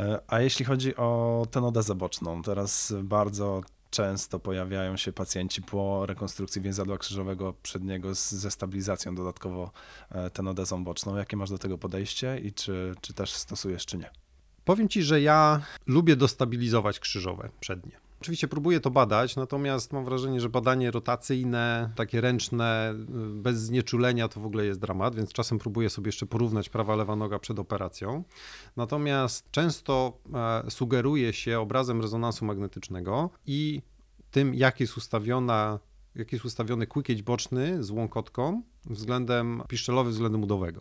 [0.00, 6.62] E, A jeśli chodzi o tenodezę boczną, teraz bardzo często pojawiają się pacjenci po rekonstrukcji
[6.62, 9.70] więzadła krzyżowego przedniego z, ze stabilizacją dodatkowo
[10.10, 11.16] e, tenodezą boczną.
[11.16, 14.10] Jakie masz do tego podejście i czy, czy też stosujesz, czy nie?
[14.64, 18.07] Powiem ci, że ja lubię dostabilizować krzyżowe przednie.
[18.20, 24.28] Oczywiście próbuję to badać, natomiast mam wrażenie, że badanie rotacyjne, takie ręczne, y, bez znieczulenia
[24.28, 27.58] to w ogóle jest dramat, więc czasem próbuję sobie jeszcze porównać prawa, lewa noga przed
[27.58, 28.24] operacją.
[28.76, 30.18] Natomiast często
[30.66, 33.82] e, sugeruje się obrazem rezonansu magnetycznego i
[34.30, 35.78] tym, jak jest ustawiona
[36.14, 40.80] jak jest ustawiony quick boczny z łąkotką względem piszczelowy względem udowego.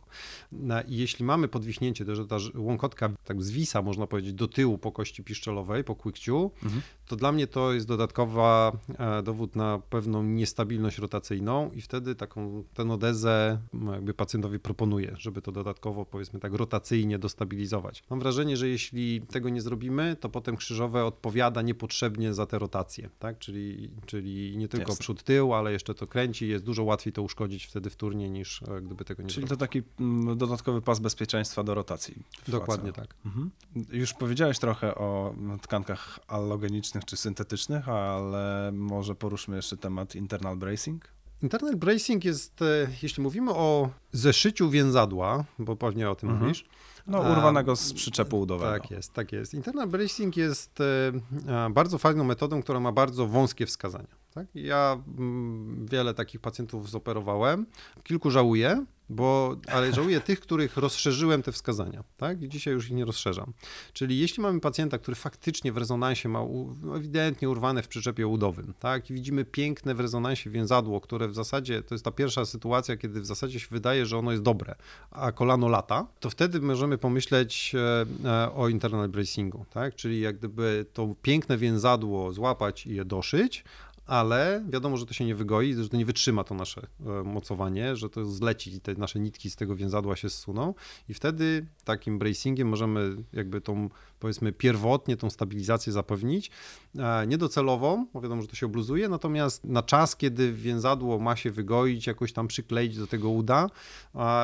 [0.87, 5.23] Jeśli mamy podwichnięcie, to że ta łąkotka tak zwisa, można powiedzieć, do tyłu po kości
[5.23, 6.81] piszczelowej, po quickciu, Mhm.
[7.07, 12.63] to dla mnie to jest dodatkowa e, dowód na pewną niestabilność rotacyjną i wtedy taką
[12.73, 18.03] tenodezę m, jakby pacjentowi proponuję, żeby to dodatkowo powiedzmy tak rotacyjnie dostabilizować.
[18.09, 23.09] Mam wrażenie, że jeśli tego nie zrobimy, to potem krzyżowe odpowiada niepotrzebnie za te rotacje,
[23.19, 23.39] tak?
[23.39, 25.01] Czyli, czyli nie tylko Jasne.
[25.03, 28.81] przód, tył, ale jeszcze to kręci, jest dużo łatwiej to uszkodzić wtedy wtórnie niż e,
[28.81, 29.49] gdyby tego nie Czyli zrobić.
[29.49, 32.15] to taki mm, dodatkowy pas bezpieczeństwa do rotacji.
[32.47, 33.15] Dokładnie tak.
[33.25, 33.51] Mhm.
[33.91, 41.05] Już powiedziałeś trochę o tkankach allogenicznych czy syntetycznych, ale może poruszmy jeszcze temat internal bracing.
[41.41, 46.45] Internal bracing jest, e, jeśli mówimy o zeszyciu więzadła, bo pewnie o tym Mhm.
[46.47, 46.65] mówisz.
[47.07, 48.71] No, urwanego z przyczepu udowego.
[48.71, 49.53] Tak jest, tak jest.
[49.53, 54.07] Internal bracing jest e, bardzo fajną metodą, która ma bardzo wąskie wskazania.
[54.37, 54.47] Tak?
[54.55, 57.65] Ja mm, wiele takich pacjentów zoperowałem.
[58.03, 62.03] Kilku żałuję, bo, ale żałuję tych, których rozszerzyłem te wskazania.
[62.17, 62.41] Tak?
[62.41, 63.53] I dzisiaj już ich nie rozszerzam.
[63.93, 68.27] Czyli jeśli mamy pacjenta, który faktycznie w rezonansie ma u, no, ewidentnie urwane w przyczepie
[68.27, 69.09] udowym, tak?
[69.09, 73.21] i widzimy piękne w rezonansie więzadło, które w zasadzie to jest ta pierwsza sytuacja, kiedy
[73.21, 74.75] w zasadzie się wydaje, że ono jest dobre,
[75.11, 79.95] a kolano lata, to wtedy możemy pomyśleć e, e, o internal bracingu, tak?
[79.95, 83.63] czyli jak gdyby to piękne więzadło złapać i je doszyć,
[84.07, 87.95] ale wiadomo, że to się nie wygoi, że to nie wytrzyma to nasze e, mocowanie,
[87.95, 90.73] że to zleci te nasze nitki z tego więzadła się zsuną
[91.09, 93.89] i wtedy takim bracingiem możemy jakby tą
[94.19, 96.51] powiedzmy pierwotnie tą stabilizację zapewnić,
[96.99, 101.51] e, niedocelową, bo wiadomo, że to się obluzuje, natomiast na czas, kiedy więzadło ma się
[101.51, 103.69] wygoić, jakoś tam przykleić do tego uda,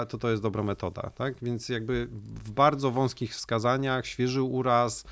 [0.10, 1.36] to to jest dobra metoda, tak?
[1.42, 2.08] Więc jakby
[2.46, 5.06] w bardzo wąskich wskazaniach, świeży uraz,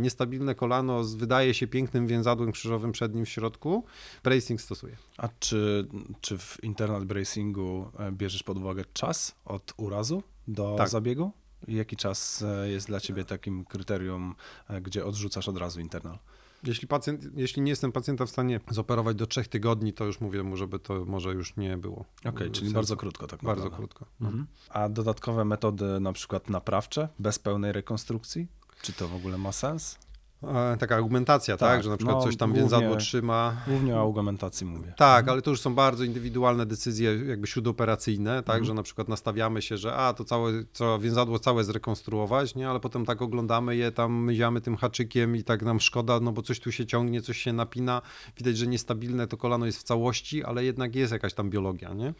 [0.00, 3.84] niestabilne kolano z, wydaje się pięknym więzadłem krzyżowym przednim w środku,
[4.24, 4.96] bracing stosuje.
[5.18, 5.88] A czy,
[6.20, 10.88] czy w internal bracingu e, bierzesz pod uwagę czas od urazu do Tak.
[10.88, 11.32] zabiegu?
[11.68, 14.34] Jaki czas e, jest dla ciebie takim kryterium,
[14.68, 16.18] e, gdzie odrzucasz od razu internal?
[16.64, 20.42] Jeśli, pacjent, jeśli nie jestem pacjenta w stanie zoperować do trzech tygodni, to już mówię
[20.42, 22.04] mu, żeby to może już nie było.
[22.24, 22.74] Okej, czyli sensu.
[22.74, 23.94] bardzo krótko tak Bardzo naprawdę.
[23.94, 24.06] krótko.
[24.20, 24.46] Mhm.
[24.68, 28.48] A dodatkowe metody na przykład naprawcze, bez pełnej rekonstrukcji?
[28.82, 29.98] Czy to w ogóle ma sens?
[30.42, 33.56] E, Taka argumentacja, tak, Tak, że na przykład no, coś tam głównie- więzadło trzyma.
[33.66, 34.94] Głównie o argumentacji mówię.
[34.96, 38.64] Tak, ale to już są bardzo indywidualne decyzje jakby śródoperacyjne, tak, Mhm.
[38.64, 42.80] że na przykład nastawiamy się, że a, to całe, co więzadło całe zrekonstruować, nie, ale
[42.80, 46.60] potem tak oglądamy je, tam myziamy tym haczykiem i tak nam szkoda, no bo coś
[46.60, 48.02] tu się ciągnie, coś się napina,
[48.36, 52.14] widać, że niestabilne to kolano jest w całości, ale jednak jest jakaś tam biologia, nie,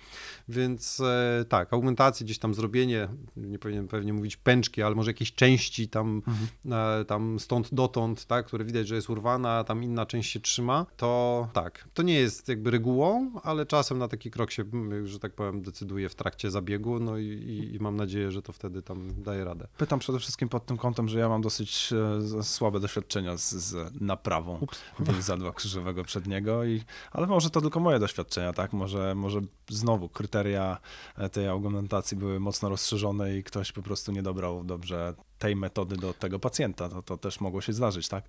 [0.48, 5.34] więc e, tak, augmentację, gdzieś tam zrobienie, nie powinienem pewnie mówić pęczki, ale może jakieś
[5.34, 6.22] części tam,
[6.70, 10.40] e, tam stąd dotąd, tak, które widać, że jest urwana, a tam inna część się
[10.40, 15.06] trzyma, to tak, to nie jest jakby regułą, ale czasem na taki krok się, mm,
[15.06, 18.52] że tak powiem, decyduje w trakcie zabiegu, no i, i, i mam nadzieję, że to
[18.52, 19.68] wtedy tam daje radę.
[19.78, 21.92] Pytam przede wszystkim pod tym kątem, że ja mam dosyć
[22.38, 24.66] e, słabe doświadczenia z, z naprawą
[25.00, 28.72] więzadła krzyżowego przedniego, i, ale może to tylko moje doświadczenia, tak?
[28.72, 30.78] Może, może znowu kryteria
[31.18, 35.96] e, tej argumentacji były mocno rozszerzone i ktoś po prostu nie dobrał dobrze tej metody
[35.96, 36.88] do tego pacjenta.
[36.88, 38.24] To, to też mogło się zdarzyć, tak?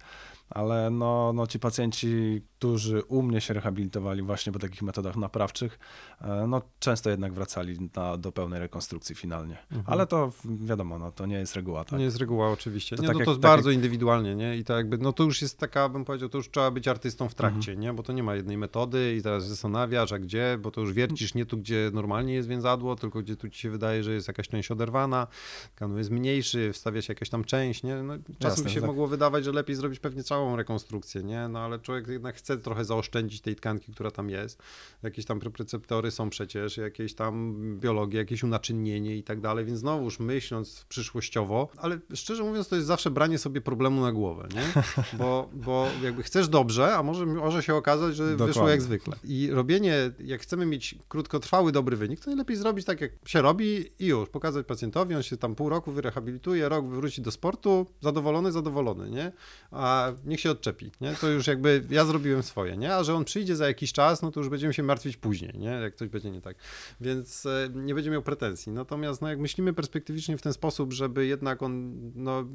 [0.49, 5.79] Ale no, no ci pacjenci, którzy u mnie się rehabilitowali właśnie po takich metodach naprawczych,
[6.21, 9.57] e, no często jednak wracali na, do pełnej rekonstrukcji finalnie.
[9.86, 11.99] Ale to wiadomo, no, to nie jest reguła, tak?
[11.99, 12.95] Nie jest reguła oczywiście.
[12.95, 14.57] To nie, tak no jak- to jest tak bardzo indywidualnie, nie?
[14.57, 17.29] I to jakby, no to już jest taka, bym powiedział, to już trzeba być artystą
[17.29, 17.79] w trakcie, Mhm.
[17.79, 17.93] nie?
[17.93, 21.33] Bo to nie ma jednej metody i teraz zastanawiasz, a gdzie, bo to już wiercisz
[21.33, 24.47] nie tu, gdzie normalnie jest więzadło, tylko gdzie tu ci się wydaje, że jest jakaś
[24.47, 25.27] część oderwana,
[25.75, 27.95] kanał jest mniejszy, wstawia się jakaś tam część, nie?
[28.03, 28.88] No, czasem Jasne, się tak.
[28.88, 31.47] mogło wydawać, że lepiej zrobić pewnie całą rekonstrukcję, nie?
[31.47, 34.62] No ale człowiek jednak chce trochę zaoszczędzić tej tkanki, która tam jest.
[35.04, 40.19] Jakieś tam receptory są przecież, jakieś tam biologie, jakieś unaczynnienie i tak dalej, więc znowuż
[40.19, 44.84] myśląc przyszłościowo, ale szczerze mówiąc to jest zawsze branie sobie problemu na głowę, nie?
[45.17, 48.71] Bo, bo jakby chcesz dobrze, a może, może się okazać, że wyszło Dokładnie.
[48.71, 49.15] jak zwykle.
[49.23, 53.86] I robienie, jak chcemy mieć krótkotrwały dobry wynik, to najlepiej zrobić tak, jak się robi
[54.00, 58.52] i już, pokazać pacjentowi, on się tam pół roku wyrehabilituje, rok wróci do sportu, zadowolony,
[58.52, 59.32] zadowolony, nie?
[59.71, 61.15] A niech się odczepi, nie?
[61.21, 62.95] To już jakby ja zrobiłem swoje, nie?
[62.95, 65.69] A że on przyjdzie za jakiś czas, no to już będziemy się martwić później, nie?
[65.69, 66.57] Jak coś będzie nie tak.
[67.01, 68.71] Więc e, nie będzie miał pretensji.
[68.71, 72.45] Natomiast no, jak myślimy perspektywicznie w ten sposób, żeby jednak on, no,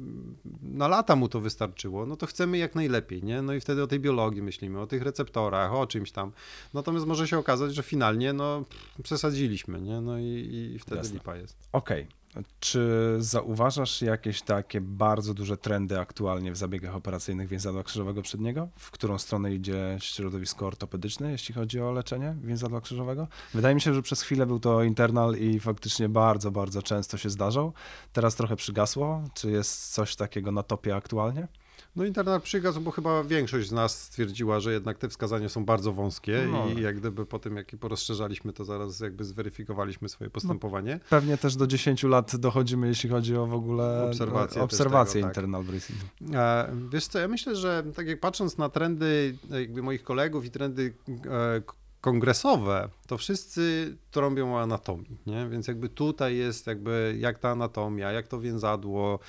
[0.61, 3.41] na lata mu to wystarczyło, no to chcemy jak najlepiej, nie?
[3.41, 6.31] No i wtedy o tej biologii myślimy, o tych receptorach, o czymś tam.
[6.73, 8.65] Natomiast może się okazać, że finalnie, no,
[9.03, 10.01] przesadziliśmy, nie?
[10.01, 11.13] No i, i wtedy Jasne.
[11.13, 11.57] lipa jest.
[11.71, 12.22] Okej.
[12.59, 18.67] Czy zauważasz jakieś takie bardzo duże trendy aktualnie w zabiegach operacyjnych więzadła krzyżowego przedniego?
[18.77, 23.27] W którą stronę idzie środowisko ortopedyczne, jeśli chodzi o leczenie więzadła krzyżowego?
[23.53, 27.29] Wydaje mi się, że przez chwilę był to internal i faktycznie bardzo, bardzo często się
[27.29, 27.73] zdarzał.
[28.13, 29.23] Teraz trochę przygasło.
[29.33, 31.47] Czy jest coś takiego na topie aktualnie?
[31.95, 35.93] No internat przygasł, bo chyba większość z nas stwierdziła, że jednak te wskazania są bardzo
[35.93, 36.67] wąskie No.
[36.77, 40.99] i jak gdyby po tym, jak porozszerzaliśmy, to zaraz jakby zweryfikowaliśmy swoje postępowanie.
[41.09, 45.37] Pewnie też do 10 lat dochodzimy, jeśli chodzi o w ogóle Obserwacje obserwacje tego, tak.
[45.43, 45.99] internal bracing.
[46.33, 50.45] E, Wiesz co, ja myślę, że tak jak patrząc na trendy e, jakby moich kolegów
[50.45, 51.61] i trendy e,
[52.03, 55.49] kongresowe, to wszyscy trąbią o anatomii, nie?
[55.49, 59.19] Więc jakby tutaj jest jakby jak ta anatomia, jak to więzadło,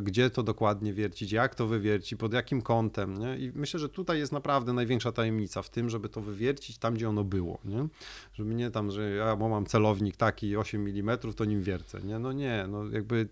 [0.00, 3.38] gdzie to dokładnie wiercić, jak to wywierci, pod jakim kątem, nie?
[3.38, 7.08] I myślę, że tutaj jest naprawdę największa tajemnica w tym, żeby to wywiercić tam, gdzie
[7.08, 7.88] ono było, nie?
[8.32, 12.18] Żeby nie tam, że ja bo mam celownik taki 8 mm, to nim wiercę, nie?
[12.18, 13.28] No nie, no jakby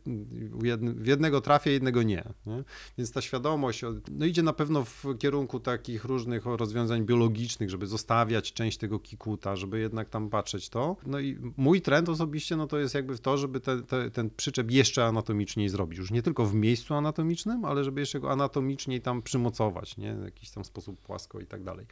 [0.97, 2.65] w jednego trafię, jednego nie, nie?
[2.99, 8.44] Więc ta świadomość no idzie na pewno w kierunku takich różnych rozwiązań biologicznych, żeby zostawiać
[8.53, 10.97] część tego kikuta, żeby jednak tam patrzeć to.
[11.07, 14.31] No i mój trend osobiście no to jest jakby w to, żeby te, te, ten
[14.31, 15.99] przyczep jeszcze anatomiczniej zrobić.
[15.99, 20.15] Już nie tylko w miejscu anatomicznym, ale żeby jeszcze go anatomiczniej tam przymocować, nie?
[20.15, 21.87] W jakiś tam sposób płasko i tak dalej.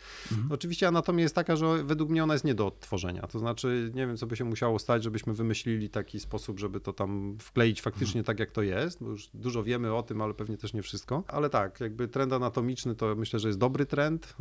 [0.50, 3.22] Oczywiście anatomia jest taka, że według mnie ona jest nie do odtworzenia.
[3.22, 6.92] To znaczy, nie wiem, co by się musiało stać, żebyśmy wymyślili taki sposób, żeby to
[6.92, 10.56] tam wkleić faktycznie tak, jak to jest, bo już dużo wiemy o tym, ale pewnie
[10.56, 11.24] też nie wszystko.
[11.28, 14.36] Ale tak, jakby trend anatomiczny to myślę, że jest dobry trend,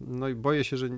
[0.00, 0.88] no i boję się, że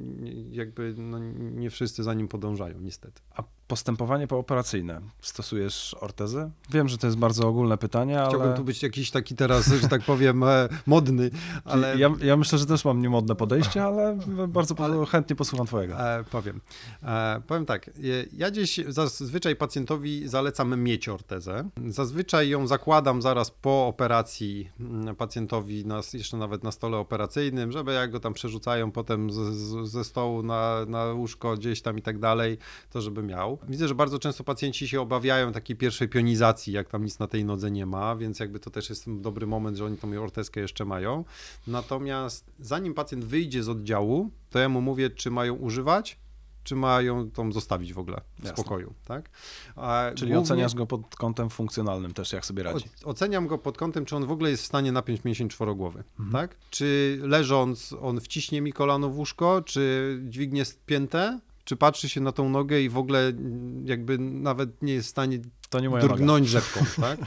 [0.50, 3.22] jakby no, nie wszyscy za nim podążają, niestety.
[3.30, 6.50] A postępowanie pooperacyjne, stosujesz ortezy?
[6.70, 8.28] Wiem, że to jest bardzo ogólne pytanie, ale...
[8.28, 11.30] Chciałbym tu być jakiś taki teraz, że tak powiem, e, modny,
[11.64, 11.98] ale...
[11.98, 16.00] Ja, ja myślę, że też mam niemodne podejście, ale bardzo po- chętnie posłucham twojego.
[16.00, 16.60] E, powiem.
[17.02, 17.90] E, powiem tak.
[18.32, 21.68] Ja gdzieś zazwyczaj pacjentowi zalecam mieć ortezę.
[21.86, 27.92] Zazwyczaj ją zakładam zaraz po operacji mm, pacjentowi, na, jeszcze nawet na stole operacyjnym, żeby
[27.92, 32.02] jak go tam przerzucają potem z, z, ze stołu na, na łóżko gdzieś tam i
[32.02, 32.58] tak dalej,
[32.90, 33.55] to żeby miał.
[33.68, 37.44] Widzę, że bardzo często pacjenci się obawiają takiej pierwszej pionizacji, jak tam nic na tej
[37.44, 40.84] nodze nie ma, więc jakby to też jest dobry moment, że oni tą ortezkę jeszcze
[40.84, 41.24] mają.
[41.66, 46.18] Natomiast zanim pacjent wyjdzie z oddziału, to ja mu mówię, czy mają używać,
[46.64, 48.50] czy mają tą zostawić w ogóle w Jasne.
[48.62, 49.30] spokoju, tak?
[49.76, 52.88] A Czyli głównie oceniasz go pod kątem funkcjonalnym też, jak sobie radzi.
[53.04, 56.04] o- Oceniam go pod kątem, czy on w ogóle jest w stanie napiąć mięsień czworogłowy,
[56.20, 56.32] Mhm.
[56.48, 56.56] tak?
[56.70, 62.32] Czy leżąc on wciśnie mi kolano w łóżko, czy dźwignie spięte, czy patrzy się na
[62.32, 65.38] tą nogę i w ogóle mm, jakby nawet nie jest w stanie
[65.70, 66.14] To nie moja noga.
[66.14, 67.18] drgnąć rzepką, tak?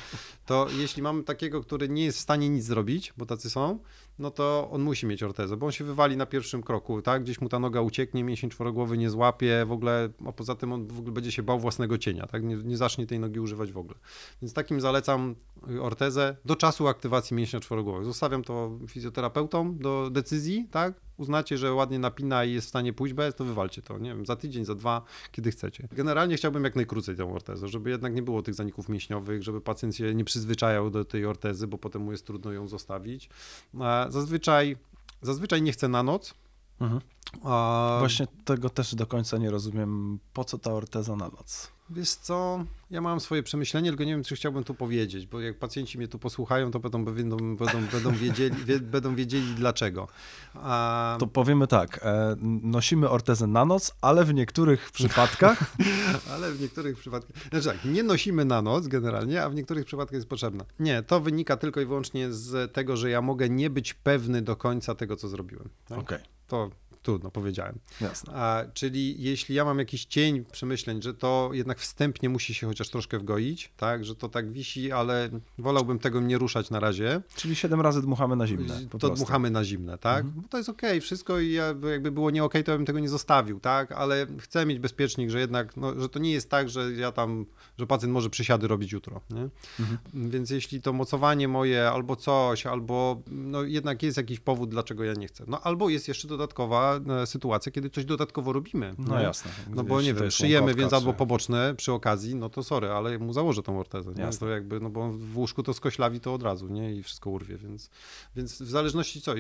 [0.46, 3.80] To jeśli mamy takiego, który nie jest w stanie nic zrobić, bo tacy są,
[4.20, 7.24] no to on musi mieć ortezę, bo on się wywali na pierwszym kroku, tak?
[7.24, 10.88] Gdzieś mu ta noga ucieknie, mięsień czworogłowy nie złapie, w ogóle, a poza tym on
[10.88, 12.44] w ogóle będzie się bał własnego cienia, tak?
[12.44, 14.00] Nie, nie zacznie tej nogi używać w ogóle.
[14.42, 15.36] Więc takim zalecam
[15.72, 18.06] y, ortezę do czasu aktywacji mięśnia czworogłowego.
[18.06, 21.09] Zostawiam to fizjoterapeutom do decyzji, tak?
[21.20, 24.26] Uznacie, że ładnie napina i jest w stanie pójść bez, to wywalcie to, nie wiem,
[24.26, 25.02] za tydzień, za dwa,
[25.32, 25.88] kiedy chcecie.
[25.92, 29.96] Generalnie chciałbym jak najkrócej tę ortezę, żeby jednak nie było tych zaników mięśniowych, żeby pacjent
[29.96, 33.30] się nie przyzwyczajał do tej ortezy, bo potem mu jest trudno ją zostawić.
[33.80, 34.78] A Zazwyczaj,
[35.22, 36.34] zazwyczaj nie chcę na noc.
[36.80, 37.02] Mhm.
[37.44, 40.20] A Właśnie tego też do końca nie rozumiem.
[40.34, 41.72] Po co ta orteza na noc?
[41.92, 45.58] Wiesz co, ja mam swoje przemyślenie, tylko nie wiem, czy chciałbym tu powiedzieć, bo jak
[45.60, 50.08] pacjenci mnie tu posłuchają, to będą, będą, będą, będą, wiedzieli, wie, będą wiedzieli dlaczego.
[50.56, 51.18] A...
[51.20, 55.76] To powiemy tak, e, nosimy ortezę na noc, ale w niektórych przypadkach...
[56.34, 57.50] ale w niektórych przypadkach...
[57.50, 60.66] Znaczy tak, nie nosimy na noc generalnie, a w niektórych przypadkach jest potrzebna.
[60.80, 64.56] Nie, to wynika tylko i wyłącznie z tego, że ja mogę nie być pewny do
[64.56, 65.70] końca tego, co zrobiłem.
[65.88, 66.00] Tak?
[66.00, 66.70] Okej, To
[67.04, 67.80] trudno, powiedziałem.
[68.02, 68.34] jasne.
[68.36, 72.90] A, czyli jeśli ja mam jakiś cień przemyśleń, że to jednak wstępnie musi się chociaż
[72.90, 77.56] troszkę wgoić, tak, że to tak wisi, ale wolałbym tego nie ruszać na razie, Czyli
[77.56, 79.16] siedem razy dmuchamy na zimne, to prostu.
[79.16, 80.26] dmuchamy na zimne, tak?
[80.26, 80.42] Mhm.
[80.42, 83.10] Bo to jest okej, wszystko i ja, jakby było nie okej, to bym tego nie
[83.10, 83.92] zostawił, tak?
[83.92, 87.46] Ale chcę mieć bezpiecznik, że jednak, no, że to nie jest tak, że ja tam,
[87.78, 89.50] że pacjent może przysiady robić jutro, nie?
[89.80, 89.98] Mhm.
[90.14, 95.14] Więc jeśli to mocowanie moje albo coś, albo no jednak jest jakiś powód, dlaczego ja
[95.14, 95.44] nie chcę.
[95.48, 98.96] No albo jest jeszcze dodatkowa e, sytuacja, kiedy coś dodatkowo robimy.
[98.98, 99.52] No jasne.
[99.70, 100.32] No bo nie wiem,
[100.64, 104.30] łąkotka, więc albo poboczne przy okazji, no to sorry, ale mu założę tą ortezę, nie?
[104.40, 106.96] To jakby, no bo w łóżku to skoślawi to od razu, nie?
[106.96, 107.90] I wszystko urwie, więc,
[108.36, 109.34] więc w zależności co,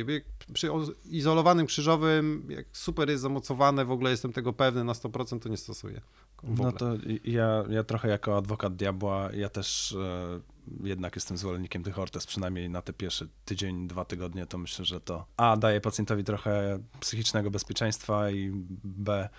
[0.54, 0.70] przy
[1.06, 5.58] izolowanym krzyżowym, jak super jest zamocowane, w ogóle jestem tego pewny na 100%, to nie
[5.58, 6.02] stosuję.
[6.44, 10.40] No to ja, ja trochę jako adwokat diabła, ja też e,
[10.84, 15.02] jednak jestem zwolennikiem tych ortez, przynajmniej na te pierwsze tydzień, dwa tygodnie, to myślę, że
[15.02, 18.52] to A, daje pacjentowi trochę psychicznego bezpieczeństwa i
[18.84, 19.30] B,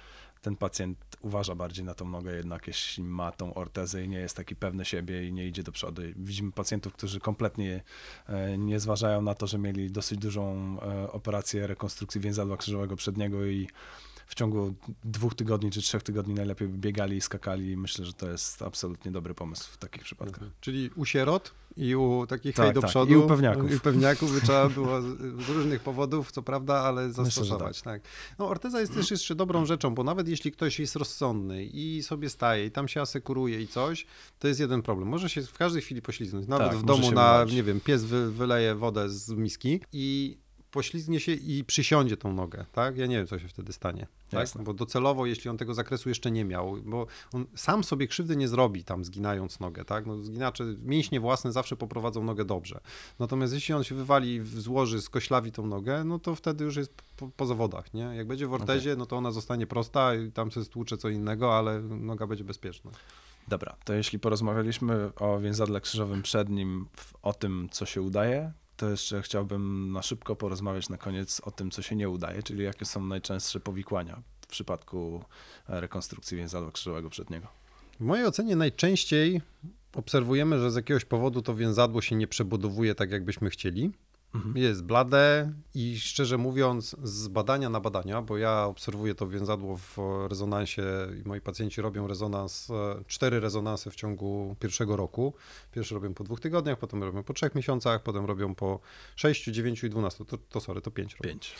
[0.42, 4.36] ten pacjent uważa bardziej na tą nogę jednak, jeśli ma tą ortezę i nie jest
[4.36, 6.02] taki pewny siebie i nie idzie do przodu.
[6.16, 7.82] Widzimy pacjentów, którzy kompletnie
[8.26, 13.46] e, nie zważają na to, że mieli dosyć dużą e, operację rekonstrukcji więzadła krzyżowego przedniego
[13.46, 13.68] i
[14.30, 17.76] w ciągu dwóch tygodni czy trzech tygodni najlepiej biegali i skakali.
[17.76, 20.34] Myślę, że to jest absolutnie dobry pomysł w takich przypadkach.
[20.42, 20.52] Mhm.
[20.60, 22.90] Czyli u sierot i u takich Tak, hej do tak.
[22.90, 23.12] przodu.
[23.12, 23.72] I u pewniaków.
[23.72, 27.82] I u pewniaków by trzeba było z, różnych powodów, co prawda, ale zastosować.
[27.82, 28.02] tak.
[28.38, 32.30] No, orteza jest też jeszcze dobrą rzeczą, bo nawet jeśli ktoś jest rozsądny i sobie
[32.30, 34.06] staje i tam się asekuruje i coś,
[34.38, 35.08] to jest jeden problem.
[35.08, 36.48] Może się w każdej chwili poślizgnąć.
[36.48, 40.38] Nawet Tak, w domu na, nie wiem, pies wy, wyleje wodę z miski i
[40.70, 42.96] poślizgnie się i przysiądzie tą nogę, tak?
[42.96, 44.40] Ja nie wiem, co się wtedy stanie, tak?
[44.40, 44.64] Jasne.
[44.64, 48.48] Bo docelowo, jeśli on tego zakresu jeszcze nie miał, bo on sam sobie krzywdy nie
[48.48, 50.06] zrobi tam zginając nogę, tak?
[50.06, 52.80] No zginacze, mięśnie własne zawsze poprowadzą nogę dobrze.
[53.18, 57.28] Natomiast jeśli on się wywali, złoży, skoślawi tą nogę, no to wtedy już jest po,
[57.28, 58.02] po zawodach, nie?
[58.02, 61.58] Jak będzie w ortezie, no to ona zostanie prosta i tam się stłucze co innego,
[61.58, 62.90] ale noga będzie bezpieczna.
[63.48, 66.86] Dobra, to jeśli porozmawialiśmy o więzadle krzyżowym przednim,
[67.22, 71.70] o tym, co się udaje, to jeszcze chciałbym na szybko porozmawiać na koniec o tym,
[71.70, 75.24] co się nie udaje, czyli jakie są najczęstsze powikłania w przypadku
[75.68, 77.46] e, rekonstrukcji więzadła krzyżowego przedniego.
[78.00, 79.40] W mojej ocenie najczęściej
[79.94, 83.92] obserwujemy, że z jakiegoś powodu to więzadło się nie przebudowuje tak, jakbyśmy chcieli.
[84.34, 84.56] Mhm.
[84.56, 89.96] Jest blade i szczerze mówiąc, z badania na badania, bo ja obserwuję to więzadło w
[90.28, 90.82] rezonansie
[91.24, 95.34] i moi pacjenci robią rezonans, e, cztery rezonanse w ciągu pierwszego roku.
[95.72, 98.80] Pierwszy robią po dwóch tygodniach, potem robią po trzech miesiącach, potem robią po
[99.16, 100.24] sześciu, dziewięciu i dwunastu.
[100.24, 101.54] To, to sorry, to pięć robią Pięć.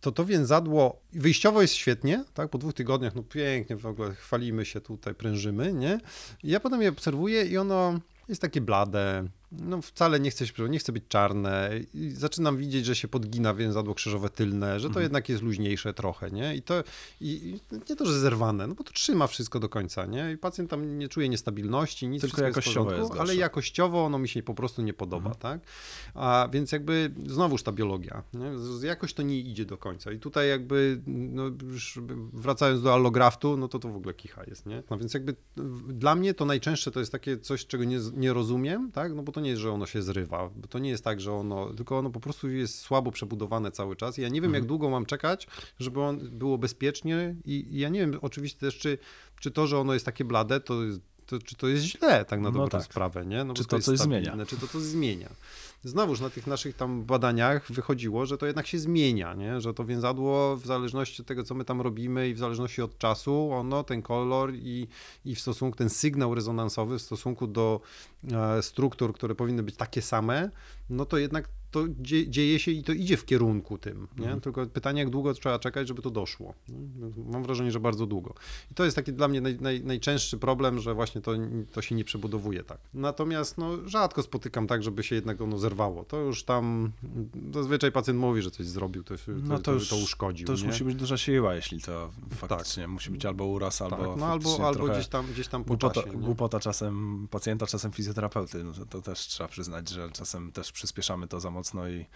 [0.00, 2.50] to to więzadło wyjściowo jest świetnie, tak?
[2.50, 6.00] Po dwóch tygodniach, no pięknie, w ogóle chwalimy się tutaj, prężymy, nie?
[6.42, 7.98] I ja potem je obserwuję i ono
[8.28, 9.24] jest takie blade,
[9.62, 13.54] no wcale nie chce się, nie chce być czarne i zaczynam widzieć, że się podgina
[13.54, 15.02] więzadło krzyżowe tylne, że to Mhm.
[15.02, 16.56] jednak jest luźniejsze trochę, nie?
[16.56, 16.84] I to,
[17.20, 17.58] i,
[17.90, 20.32] nie to, że zerwane, no bo to trzyma wszystko do końca, nie?
[20.32, 23.36] I pacjent tam nie czuje niestabilności, nic, Tylko wszystko jest w jakościowo porządku, jest ale
[23.36, 25.36] jakościowo ono mi się po prostu nie podoba, Mhm.
[25.60, 25.68] tak?
[26.14, 28.50] A więc jakby znowuż ta biologia, nie?
[28.88, 31.98] Jakoś to nie idzie do końca i tutaj jakby, no już
[32.32, 34.82] wracając do allograftu, no to to w ogóle kicha jest, nie?
[34.90, 35.36] No więc jakby
[35.88, 39.14] dla mnie to najczęstsze to jest takie coś, czego nie, nie rozumiem, tak?
[39.14, 41.32] No bo to nie jest, że ono się zrywa, bo to nie jest tak, że
[41.32, 44.62] ono, tylko ono po prostu jest słabo przebudowane cały czas i ja nie wiem, Mhm.
[44.62, 45.46] jak długo mam czekać,
[45.80, 48.98] żeby on było bezpiecznie i, i ja nie wiem oczywiście też, czy,
[49.40, 52.40] czy to, że ono jest takie blade, to jest to, czy to jest źle, tak
[52.40, 52.84] na No dobrą tak.
[52.84, 53.44] sprawę, nie?
[53.44, 54.46] No Czy bo to jest coś stabilne, zmienia?
[54.46, 55.28] Czy to coś zmienia.
[55.84, 59.60] Znowuż na tych naszych tam badaniach wychodziło, że to jednak się zmienia, nie?
[59.60, 62.98] że to więzadło w zależności od tego, co my tam robimy i w zależności od
[62.98, 64.88] czasu, ono, ten kolor i,
[65.24, 67.80] i w stosunku, ten sygnał rezonansowy w stosunku do
[68.60, 70.50] struktur, które powinny być takie same,
[70.90, 74.08] no to jednak to dzie, dzieje się i to idzie w kierunku tym.
[74.16, 74.24] Nie?
[74.24, 74.40] Mhm.
[74.40, 76.54] Tylko pytanie, jak długo trzeba czekać, żeby to doszło.
[77.26, 78.34] Mam wrażenie, że bardzo długo.
[78.70, 81.32] I to jest taki dla mnie naj, naj, najczęstszy problem, że właśnie to,
[81.72, 82.78] to się nie przebudowuje tak.
[82.94, 86.04] Natomiast no, rzadko spotykam tak, żeby się jednak ono zerwało.
[86.04, 86.92] To już tam
[87.54, 90.46] zazwyczaj pacjent mówi, że coś zrobił, to, to, No to już- to uszkodził.
[90.46, 90.68] To już nie?
[90.68, 94.66] musi być duża siła, jeśli to faktycznie musi być albo uraz, tak, albo no albo,
[94.66, 96.18] albo gdzieś tam, gdzieś tam po głupota, czasie.
[96.18, 98.13] głupota czasem pacjenta, czasem fizjoterapeuty.
[98.64, 102.06] No to, to też trzeba przyznać, że czasem też przyspieszamy to za mocno i,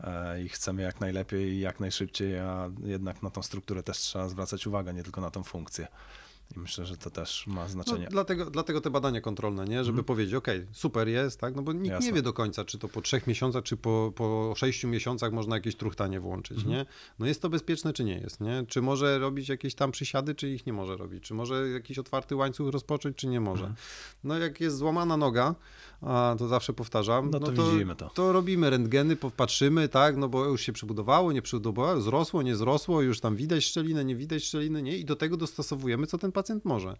[0.00, 4.28] e, i chcemy jak najlepiej i jak najszybciej, a jednak na tą strukturę też trzeba
[4.28, 5.88] zwracać uwagę, nie tylko na tą funkcję.
[6.56, 8.06] I myślę, że to też ma No, znaczenie.
[8.10, 9.76] dlatego, dlatego te badania kontrolne, nie?
[9.84, 10.04] żeby Mhm.
[10.04, 11.54] powiedzieć, ok, super jest, tak?
[11.56, 12.06] no bo nikt Jasne.
[12.06, 15.56] nie wie do końca, czy to po trzech miesiącach, czy po, po sześciu miesiącach można
[15.56, 16.76] jakieś truchtanie włączyć, Mhm.
[16.76, 16.86] nie?
[17.18, 18.64] No jest to bezpieczne, czy nie jest, nie?
[18.68, 21.24] Czy może robić jakieś tam przysiady, czy ich nie może robić?
[21.24, 23.64] Czy może jakiś otwarty łańcuch rozpocząć, czy nie może?
[23.66, 23.76] Mhm.
[24.24, 25.54] No jak jest złamana noga,
[26.02, 28.08] a to zawsze powtarzam, No to widzimy to.
[28.10, 33.02] to robimy rentgeny, popatrzymy, tak, no bo już się przebudowało, nie przebudowało, zrosło, nie zrosło,
[33.02, 34.96] już tam widać szczelinę, nie widać szczeliny, nie?
[34.96, 36.96] I do tego dostosowujemy, co ten pacjent może.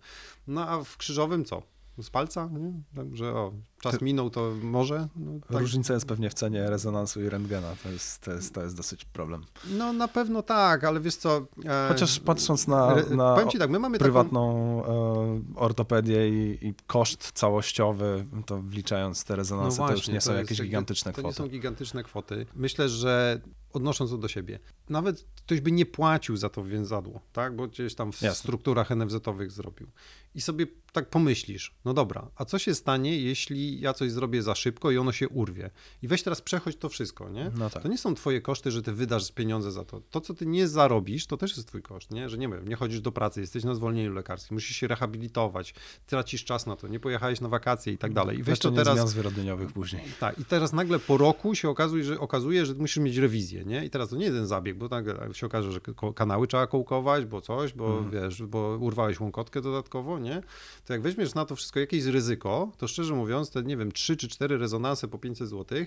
[0.47, 1.63] No a w krzyżowym co?
[2.03, 2.49] Z palca?
[2.53, 2.73] Nie?
[2.97, 3.53] Także o,
[3.83, 5.09] czas Ty- minął, to może.
[5.17, 5.61] No, tak.
[5.61, 7.75] Różnica jest pewnie w cenie rezonansu i rentgena.
[7.83, 9.45] To jest, to jest, to jest dosyć problem.
[9.71, 11.47] no na pewno tak, ale wiesz co...
[11.65, 16.75] e, Chociaż patrząc na, na powiem ci tak, my mamy prywatną e, ortopedię i, i
[16.87, 19.37] koszt całościowy, to wliczając te taką...
[19.37, 21.37] rezonansy, to już nie to są jest jakieś gigantyczne To nie kwoty.
[21.37, 22.47] są gigantyczne kwoty.
[22.55, 23.41] Myślę, że
[23.73, 24.59] odnosząc to do siebie,
[24.89, 27.57] nawet ktoś by nie płacił za to więzadło, tak?
[27.57, 28.35] Bo gdzieś tam w Jasne.
[28.39, 29.87] strukturach NFZ-owych zrobił.
[30.35, 34.55] I sobie tak pomyślisz, no dobra, a co się stanie, jeśli ja coś zrobię za
[34.55, 35.71] szybko i ono się urwie?
[36.03, 37.51] I weź teraz przechodź to wszystko, nie?
[37.59, 37.83] No tak.
[37.83, 40.01] To nie są twoje koszty, że ty wydasz pieniądze za to.
[40.11, 42.29] To, co ty nie zarobisz, to też jest twój koszt, nie?
[42.29, 45.75] Że nie wiem, nie chodzisz do pracy, jesteś na zwolnieniu lekarskim, musisz się rehabilitować,
[46.07, 48.39] tracisz czas na to, nie pojechałeś na wakacje i tak dalej.
[48.39, 48.95] I weź to Leczenie teraz...
[48.99, 50.03] zmian zwyrodnieniowych później.
[50.21, 53.85] Tak, i teraz nagle po roku się okazuje, że, okazuje, że musisz mieć rewizję, nie?
[53.85, 55.81] I teraz to nie jeden zabieg, bo nagle się okaże, że
[56.15, 58.11] kanały trzeba kołkować, bo coś, bo Mhm.
[58.11, 60.43] wiesz, bo urwałeś łąkotkę dodatkowo, nie?
[60.87, 64.17] To jak weźmiesz na to wszystko jakieś ryzyko, to szczerze mówiąc, te nie wiem, trzy
[64.17, 65.79] czy cztery rezonanse po 500 zł,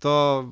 [0.00, 0.44] to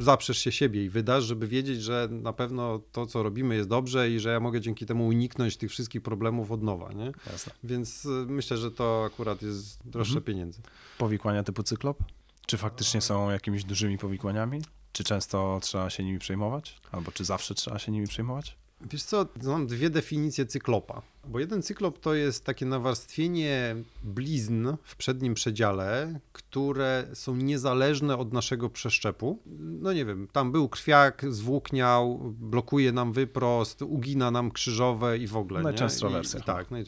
[0.00, 4.10] zaprzesz się siebie i wydasz, żeby wiedzieć, że na pewno to, co robimy jest dobrze
[4.10, 7.12] i że ja mogę dzięki temu uniknąć tych wszystkich problemów od nowa, nie?
[7.32, 7.52] Jasne.
[7.64, 10.24] Więc y, myślę, że to akurat jest droższe Mhm.
[10.24, 10.60] pieniędzy.
[10.98, 11.98] Powikłania typu cyklop?
[12.46, 14.62] Czy faktycznie są jakimiś dużymi powikłaniami?
[14.92, 16.80] Czy często trzeba się nimi przejmować?
[16.92, 18.56] Albo czy zawsze trzeba się nimi przejmować?
[18.90, 21.02] Wiesz co, mam dwie definicje cyklopa.
[21.28, 28.32] Bo jeden cyklop to jest takie nawarstwienie blizn w przednim przedziale, które są niezależne od
[28.32, 29.38] naszego przeszczepu.
[29.58, 35.36] No nie wiem, tam był krwiak, zwłókniał, blokuje nam wyprost, ugina nam krzyżowe i w
[35.36, 35.62] ogóle.
[35.62, 36.08] Najczęstsza?
[36.08, 36.40] I, wersja.
[36.40, 36.70] I, tak.
[36.70, 36.78] No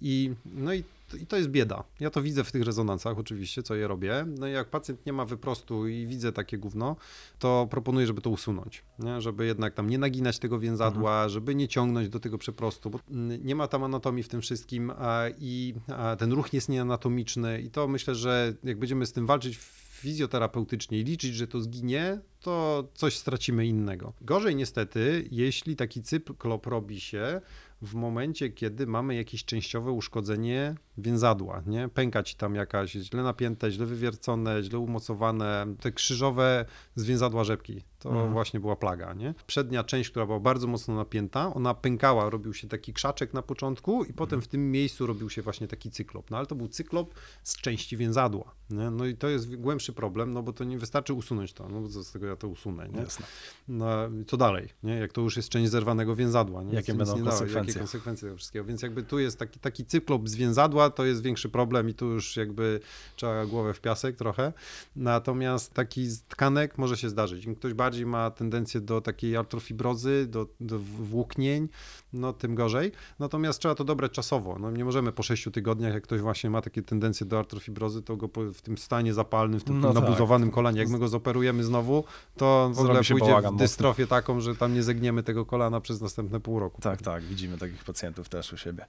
[0.00, 0.84] i, no i
[1.14, 1.84] i to jest bieda.
[2.00, 4.26] Ja to widzę w tych rezonansach oczywiście, co je robię.
[4.38, 6.96] No i jak pacjent nie ma wyprostu i widzę takie gówno,
[7.38, 8.84] to proponuję, żeby to usunąć.
[8.98, 9.20] Nie?
[9.20, 13.46] Żeby jednak tam nie naginać tego więzadła, żeby nie ciągnąć do tego przeprostu, bo mm,
[13.46, 14.92] nie ma tam anatomii w tym wszystkim
[15.38, 15.74] i
[16.18, 19.58] ten ruch jest nieanatomiczny i to myślę, że jak będziemy z tym walczyć
[20.04, 24.12] fizjoterapeutycznie i liczyć, że to zginie, to coś stracimy innego.
[24.20, 27.40] Gorzej niestety, jeśli taki cyklop robi się
[27.82, 31.88] w momencie, kiedy mamy jakieś częściowe uszkodzenie więzadła, nie?
[31.88, 36.64] Pęka ci tam jakaś źle napięte, źle wywiercone, źle umocowane, te krzyżowe
[36.94, 37.82] z więzadła rzepki.
[38.04, 38.32] To Mhm.
[38.32, 39.34] właśnie była plaga, nie?
[39.46, 44.04] Przednia część, która była bardzo mocno napięta, ona pękała, robił się taki krzaczek na początku
[44.04, 46.30] i potem w tym miejscu robił się właśnie taki cyklop.
[46.30, 48.90] No ale to był cyklop z części więzadła, nie?
[48.90, 51.88] No i to jest głębszy problem, no bo to nie wystarczy usunąć to, no bo
[51.88, 53.00] z tego ja to usunę, nie?
[53.00, 53.26] Jasne.
[53.68, 53.86] No,
[54.26, 54.94] co dalej, nie?
[54.94, 56.74] Jak to już jest część zerwanego więzadła, nie?
[56.74, 57.72] Jakie będą nie dało, konsekwencje?
[57.72, 58.64] Jakie konsekwencje tego wszystkiego.
[58.64, 62.06] Więc jakby tu jest taki, taki cyklop z więzadła, to jest większy problem i tu
[62.06, 62.80] już jakby
[63.16, 64.52] trzeba głowę w piasek trochę.
[64.96, 67.44] Natomiast taki z tkanek może się zdarzyć.
[67.44, 71.68] Im ktoś bardziej ma tendencję do takiej artrofibrozy, do, do włóknień,
[72.12, 72.92] no tym gorzej.
[73.18, 74.58] Natomiast trzeba to dobrać czasowo.
[74.58, 78.16] No, nie możemy po 6 tygodniach, jak ktoś właśnie ma takie tendencje do artrofibrozy, to
[78.16, 80.02] go w tym stanie zapalnym, w tym No tak.
[80.02, 82.04] nabuzowanym kolanie, jak my go zoperujemy znowu,
[82.36, 86.40] to w ogóle pójdzie w dystrofię taką, że tam nie zegniemy tego kolana przez następne
[86.40, 86.82] pół roku.
[86.82, 88.86] Tak, tak, widzimy takich pacjentów też u siebie.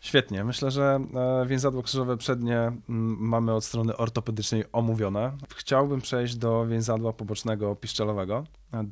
[0.00, 1.00] Świetnie, myślę, że
[1.42, 2.80] e, więzadło krzyżowe przednie mm,
[3.20, 5.32] mamy od strony ortopedycznej omówione.
[5.56, 8.44] Chciałbym przejść do więzadła pobocznego piszczelowego.
[8.74, 8.84] E,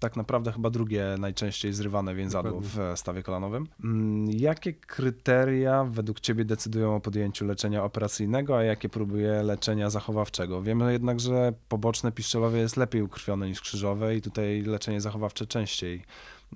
[0.00, 3.66] Tak naprawdę chyba drugie najczęściej zrywane więzadło w stawie kolanowym.
[3.84, 10.62] Mm, Jakie kryteria według Ciebie decydują o podjęciu leczenia operacyjnego, a jakie próbuje leczenia zachowawczego?
[10.62, 16.02] Wiemy jednak, że poboczne piszczelowe jest lepiej ukrwione niż krzyżowe i tutaj leczenie zachowawcze częściej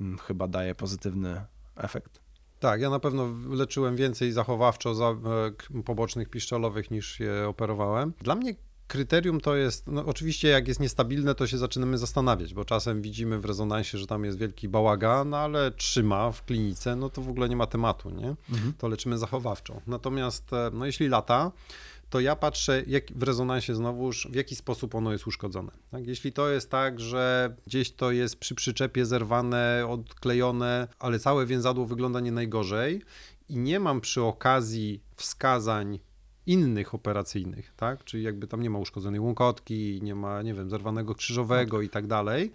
[0.00, 1.40] mm, chyba daje pozytywny
[1.76, 2.27] efekt.
[2.60, 5.16] Tak, ja na pewno leczyłem więcej zachowawczo za,
[5.76, 8.12] e, pobocznych piszczelowych niż je operowałem.
[8.22, 8.54] Dla mnie
[8.88, 13.38] kryterium to jest, no oczywiście jak jest niestabilne, to się zaczynamy zastanawiać, bo czasem widzimy
[13.38, 17.48] w rezonansie, że tam jest wielki bałagan, ale trzyma w klinice, no to w ogóle
[17.48, 18.34] nie ma tematu, nie?
[18.78, 19.80] To leczymy zachowawczo.
[19.86, 21.52] Natomiast, e, no jeśli lata,
[22.10, 25.72] to ja patrzę jak w rezonansie znowuż, w jaki sposób ono jest uszkodzone.
[25.90, 26.06] Tak?
[26.06, 31.86] Jeśli to jest tak, że gdzieś to jest przy przyczepie zerwane, odklejone, ale całe więzadło
[31.86, 33.02] wygląda nie najgorzej
[33.48, 35.98] i nie mam przy okazji wskazań
[36.48, 38.04] innych operacyjnych, tak?
[38.04, 42.06] Czyli jakby tam nie ma uszkodzonej łąkotki, nie ma, nie wiem, zerwanego krzyżowego i tak
[42.06, 42.52] dalej,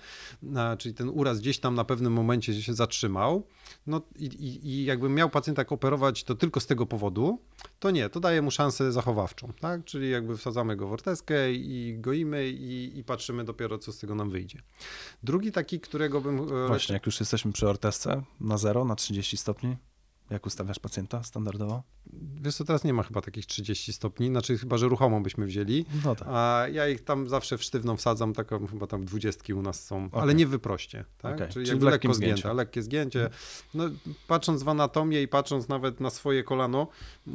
[0.78, 3.44] czyli ten uraz gdzieś tam na pewnym momencie się zatrzymał,
[3.88, 7.40] no i, i, i jakbym miał pacjenta operować to tylko z tego powodu,
[7.80, 9.84] to nie, to daje mu szansę zachowawczą, tak?
[9.86, 14.16] Czyli jakby wsadzamy go w ortezkę i goimy i, i patrzymy dopiero, co z tego
[14.16, 14.62] nam wyjdzie.
[15.24, 16.40] Drugi taki, którego bym...
[16.40, 19.78] e, Właśnie, jak już jesteśmy przy ortezce, na 0, na 30 stopni,
[20.30, 21.84] jak ustawiasz pacjenta standardowo?
[22.42, 25.86] Wiesz co, teraz nie ma chyba takich 30 stopni, znaczy chyba, że ruchomą byśmy wzięli,
[26.06, 26.28] No tak.
[26.32, 30.10] a ja ich tam zawsze w sztywną wsadzam, taką chyba tam dwudziestki u nas są,
[30.12, 30.36] ale Okej.
[30.36, 31.36] nie w wyproście, tak?
[31.36, 32.38] Okej, Czyli, czyli jakby lekko zgięciu.
[32.38, 33.30] zgięte, lekkie zgięcie.
[33.74, 33.84] No,
[34.28, 36.88] patrząc w anatomię i patrząc nawet na swoje kolano,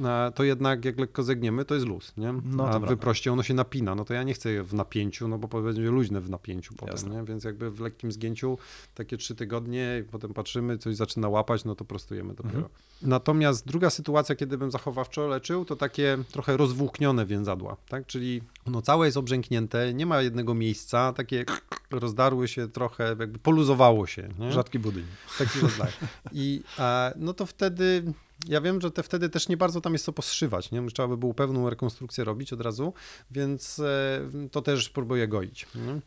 [0.04, 2.32] e, to jednak jak lekko zegniemy, to jest luz, nie?
[2.44, 5.38] No a wyproście ono się napina, no to ja nie chcę je w napięciu, no
[5.38, 7.14] bo będzie luźne w napięciu potem, Jasne.
[7.14, 7.24] nie?
[7.24, 8.58] Więc jakby w lekkim zgięciu
[8.94, 12.54] takie trzy tygodnie, potem patrzymy, coś zaczyna łapać, no to prostujemy dopiero.
[12.58, 12.77] Mhm.
[13.02, 18.06] Natomiast druga sytuacja, kiedy bym zachowawczo leczył, to takie trochę rozwłóknione więzadła, tak?
[18.06, 21.44] Czyli no całe jest obrzęknięte, nie ma jednego miejsca, takie
[21.90, 24.52] rozdarły się trochę, jakby poluzowało się, nie?
[24.52, 25.04] Rzadki budyń.
[25.38, 25.92] Taki rodzaj.
[26.32, 28.12] I e, no to wtedy,
[28.46, 30.86] ja wiem, że te wtedy też nie bardzo tam jest co poszywać, nie?
[30.86, 32.92] Trzeba by było pełną rekonstrukcję robić od razu,
[33.30, 35.66] więc e, to też próbuję goić.
[35.74, 36.00] Nie?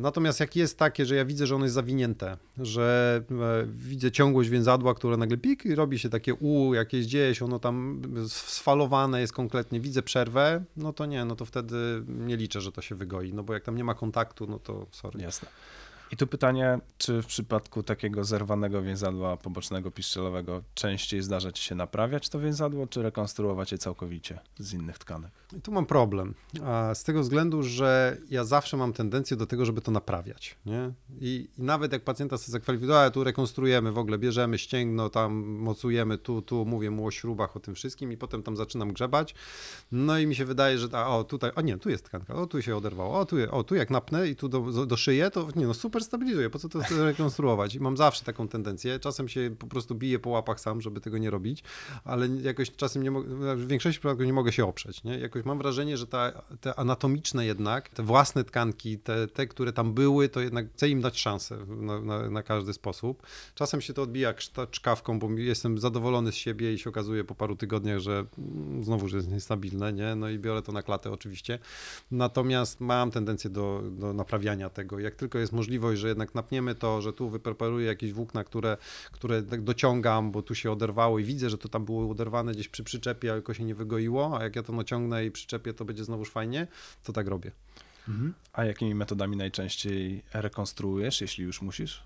[0.00, 4.50] Natomiast jak jest takie, że ja widzę, że ono jest zawinięte, że e, widzę ciągłość
[4.50, 9.32] więzadła, które nagle pik i robi się takie U jakieś gdzieś, ono tam sfalowane jest
[9.32, 13.32] kompletnie, widzę przerwę, no to nie, no to wtedy nie liczę, że to się wygoi,
[13.32, 15.20] no bo jak tam nie ma kontaktu, no to sorry.
[15.20, 15.48] Jasne.
[16.10, 21.74] I tu pytanie, czy w przypadku takiego zerwanego więzadła pobocznego piszczelowego częściej zdarza ci się
[21.74, 25.30] naprawiać to więzadło, czy rekonstruować je całkowicie z innych tkanek?
[25.56, 26.34] I tu mam problem.
[26.94, 30.56] Z tego względu, że ja zawsze mam tendencję do tego, żeby to naprawiać.
[30.66, 30.92] Nie?
[31.20, 35.34] I, I nawet jak pacjenta sobie zakwalifikuje, a tu rekonstruujemy, w ogóle bierzemy ścięgno, tam
[35.44, 39.34] mocujemy, tu, tu, mówię mu o śrubach, o tym wszystkim i potem tam zaczynam grzebać.
[39.92, 42.46] No i mi się wydaje, że ta, o tutaj, o nie, tu jest tkanka, o
[42.46, 45.48] tu się oderwało, o tu, o tu jak napnę i tu do, do szyję, to
[45.56, 47.74] nie no, super stabilizuje, po co to rekonstruować?
[47.74, 48.98] I mam zawsze taką tendencję.
[48.98, 51.62] Czasem się po prostu biję po łapach sam, żeby tego nie robić,
[52.04, 55.04] ale jakoś czasem nie mogę, w większości przypadków nie mogę się oprzeć.
[55.04, 55.18] Nie?
[55.18, 59.94] Jakoś mam wrażenie, że ta, te anatomiczne jednak, te własne tkanki, te, te, które tam
[59.94, 63.22] były, to jednak chcę im dać szansę na, na, na każdy sposób.
[63.54, 64.34] Czasem się to odbija
[64.70, 68.24] czkawką, bo jestem zadowolony z siebie i się okazuje po paru tygodniach, że
[68.82, 70.14] znowu, że jest niestabilne, nie?
[70.14, 71.58] No i biorę to na klatę oczywiście.
[72.10, 74.98] Natomiast mam tendencję do, do naprawiania tego.
[74.98, 75.52] Jak tylko jest
[75.86, 78.76] możliwość, że jednak napniemy to, że tu wypreparuję jakieś włókna, które,
[79.12, 82.68] które tak dociągam, bo tu się oderwało i widzę, że to tam było oderwane gdzieś
[82.68, 85.84] przy przyczepie, a tylko się nie wygoiło, a jak ja to naciągnę i przyczepię, to
[85.84, 86.66] będzie znowuż fajnie,
[87.04, 87.52] to tak robię.
[88.52, 92.02] A jakimi metodami najczęściej rekonstruujesz, jeśli już musisz?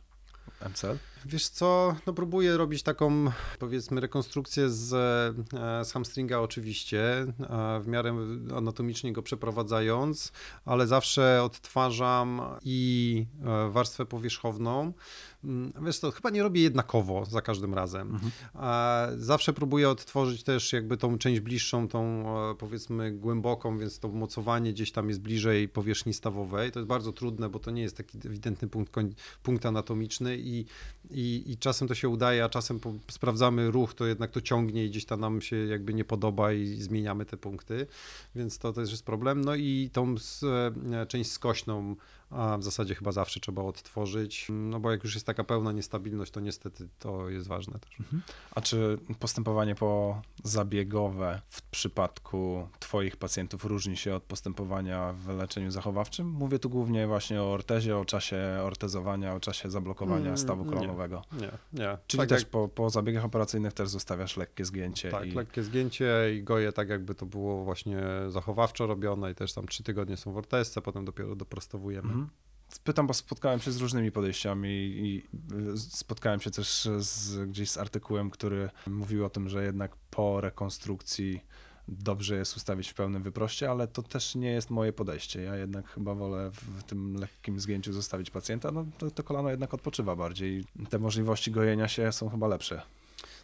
[0.68, 0.98] MCL?
[1.24, 4.92] Wiesz co, no próbuję robić taką, powiedzmy, rekonstrukcję z,
[5.54, 7.26] e, z hamstringa oczywiście,
[7.80, 8.14] w miarę
[8.56, 10.32] anatomicznie go przeprowadzając,
[10.64, 14.92] ale zawsze odtwarzam i e, warstwę powierzchowną.
[15.44, 18.18] Mm, Wiesz co, chyba nie robię jednakowo za każdym razem.
[18.54, 24.08] A Zawsze próbuję odtworzyć też jakby tą część bliższą, tą e, powiedzmy głęboką, więc to
[24.08, 26.72] mocowanie gdzieś tam jest bliżej powierzchni stawowej.
[26.72, 28.92] To jest bardzo trudne, bo to nie jest taki ewidentny punkt,
[29.42, 30.64] punkt anatomiczny i,
[31.10, 34.84] i, i czasem to się udaje, a czasem po, sprawdzamy ruch, to jednak to ciągnie
[34.84, 37.86] i gdzieś tam nam się jakby nie podoba i zmieniamy te punkty,
[38.34, 39.40] więc to też jest problem.
[39.40, 40.44] No i tą s-
[40.92, 41.96] e, część skośną
[42.30, 46.32] a w zasadzie chyba zawsze trzeba odtworzyć, no bo jak już jest taka pełna niestabilność,
[46.32, 47.96] to niestety to jest ważne też.
[48.54, 55.70] A czy postępowanie po zabiegowe w przypadku Twoich pacjentów różni się od postępowania w leczeniu
[55.70, 56.30] zachowawczym?
[56.30, 60.70] Mówię tu głównie właśnie o ortezie, o czasie ortezowania, o czasie zablokowania Mm, stawu nie.
[60.70, 61.22] kolanowego.
[61.32, 61.98] Nie, nie.
[62.06, 65.10] Czyli tak też jak, po, po zabiegach operacyjnych też zostawiasz lekkie zgięcie.
[65.10, 65.30] tak, i...
[65.30, 69.82] lekkie zgięcie i goję tak jakby to było właśnie zachowawczo robione i też tam trzy
[69.82, 72.08] tygodnie są w ortezce, potem dopiero doprostowujemy.
[72.08, 72.19] Mhm.
[72.84, 75.28] Pytam, bo spotkałem się z różnymi podejściami i
[75.76, 81.40] spotkałem się też z, gdzieś z artykułem, który mówił o tym, że jednak po rekonstrukcji
[81.88, 85.42] dobrze jest ustawić w pełnym wyproście, ale to też nie jest moje podejście.
[85.42, 88.70] Ja jednak chyba wolę w tym lekkim zgięciu zostawić pacjenta.
[88.70, 90.64] No to, to kolano jednak odpoczywa bardziej.
[90.90, 92.82] Te możliwości gojenia się są chyba lepsze.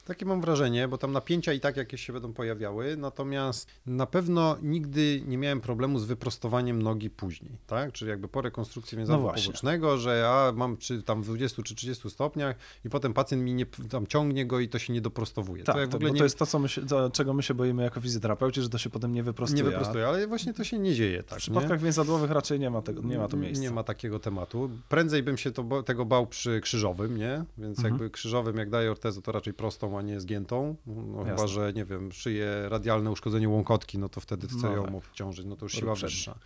[0.07, 4.57] Takie mam wrażenie, bo tam napięcia i tak jakieś się będą pojawiały, natomiast na pewno
[4.63, 7.93] nigdy nie miałem problemu z wyprostowaniem nogi później, tak?
[7.93, 9.45] Czyli jakby po rekonstrukcji więzadła No właśnie.
[9.47, 13.55] pobocznego, że ja mam czy tam w 20 czy 30 stopniach i potem pacjent mi
[13.55, 15.65] nie, tam ciągnie go i to się nie doprostowuje.
[15.65, 16.83] Tak, to jak to, w ogóle bo nie, to jest to, co my się,
[17.13, 19.63] czego my się boimy jako fizjoterapeuci, że to się potem nie wyprostuje.
[19.63, 21.85] nie wyprostuje, ale właśnie to się nie dzieje tak, W przypadkach nie?
[21.85, 23.63] więzadłowych raczej nie ma, tego, nie ma tu miejsca.
[23.63, 24.71] Nie ma takiego tematu.
[24.89, 27.45] Prędzej bym się to, tego bał przy krzyżowym, nie?
[27.59, 27.95] Więc Mhm.
[27.95, 30.77] jakby krzyżowym, jak daję ortezę, to raczej prostą a nie zgiętą.
[30.87, 34.85] No, chyba, że nie wiem, szyję radialne uszkodzenie łąkotki, no to wtedy chcę No ją
[34.85, 34.95] tak.
[34.95, 36.15] obciążyć, no to już siła przedni.
[36.15, 36.39] wyższa.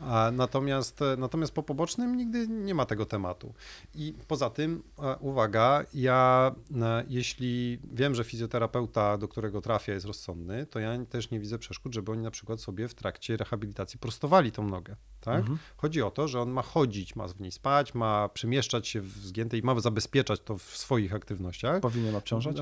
[0.00, 3.54] A natomiast, e, natomiast po pobocznym nigdy nie ma tego tematu.
[3.94, 10.06] I poza tym, e, uwaga, ja e, jeśli wiem, że fizjoterapeuta, do którego trafia jest
[10.06, 13.98] rozsądny, to ja też nie widzę przeszkód, żeby oni na przykład sobie w trakcie rehabilitacji
[13.98, 14.96] prostowali tą nogę.
[15.20, 15.38] Tak?
[15.40, 15.58] Mhm.
[15.76, 19.08] Chodzi o to, że on ma chodzić, ma w niej spać, ma przemieszczać się w
[19.10, 21.80] zgiętej, ma zabezpieczać to w swoich aktywnościach.
[21.80, 22.56] Powinien obciążać?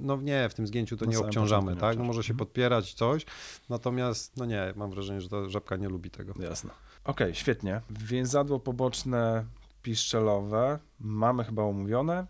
[0.00, 1.98] No nie, w tym zgięciu to Na nie obciążamy, tak?
[1.98, 3.26] No może się podpierać coś,
[3.68, 6.34] natomiast no nie, mam wrażenie, że ta żabka nie lubi tego.
[6.40, 6.70] Jasne.
[7.04, 7.80] Okej, świetnie.
[7.90, 9.44] Więzadło poboczne
[9.82, 12.26] piszczelowe mamy chyba omówione.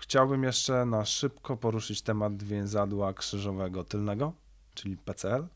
[0.00, 4.32] Chciałbym jeszcze na szybko poruszyć temat więzadła krzyżowego tylnego,
[4.74, 5.46] czyli PCL.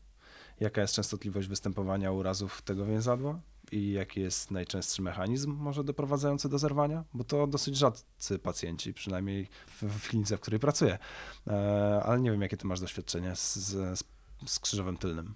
[0.59, 3.39] Jaka jest częstotliwość występowania urazów tego więzadła
[3.71, 7.03] i jaki jest najczęstszy mechanizm może doprowadzający do zerwania?
[7.13, 10.97] Bo to dosyć rzadcy pacjenci, przynajmniej w, w klinice, w której pracuję.
[11.47, 14.03] E, ale nie wiem, jakie ty masz doświadczenie z, z,
[14.45, 15.33] z krzyżowym tylnym.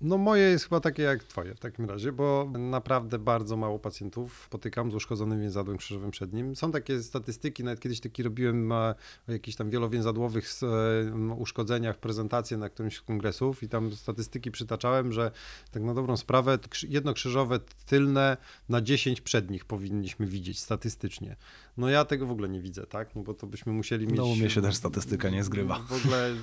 [0.00, 4.44] No moje jest chyba takie jak twoje w takim razie, bo naprawdę bardzo mało pacjentów
[4.46, 6.56] spotykam z uszkodzonym więzadłem krzyżowym przednim.
[6.56, 8.94] Są takie statystyki, nawet kiedyś taki robiłem e,
[9.28, 15.12] o jakichś tam wielowięzadłowych e, uszkodzeniach prezentację na którymś z kongresów i tam statystyki przytaczałem,
[15.12, 15.30] że
[15.70, 18.36] tak na dobrą sprawę jedno krzyżowe tylne
[18.68, 21.36] na 10 przednich powinniśmy widzieć statystycznie.
[21.76, 23.16] No ja tego w ogóle nie widzę, tak?
[23.16, 24.16] No bo to byśmy musieli mieć...
[24.16, 25.78] No u mnie się też statystyka nie zgrywa.
[25.78, 26.34] W ogóle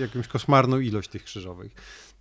[0.00, 1.72] jakąś koszmarną ilość tych krzyżowych.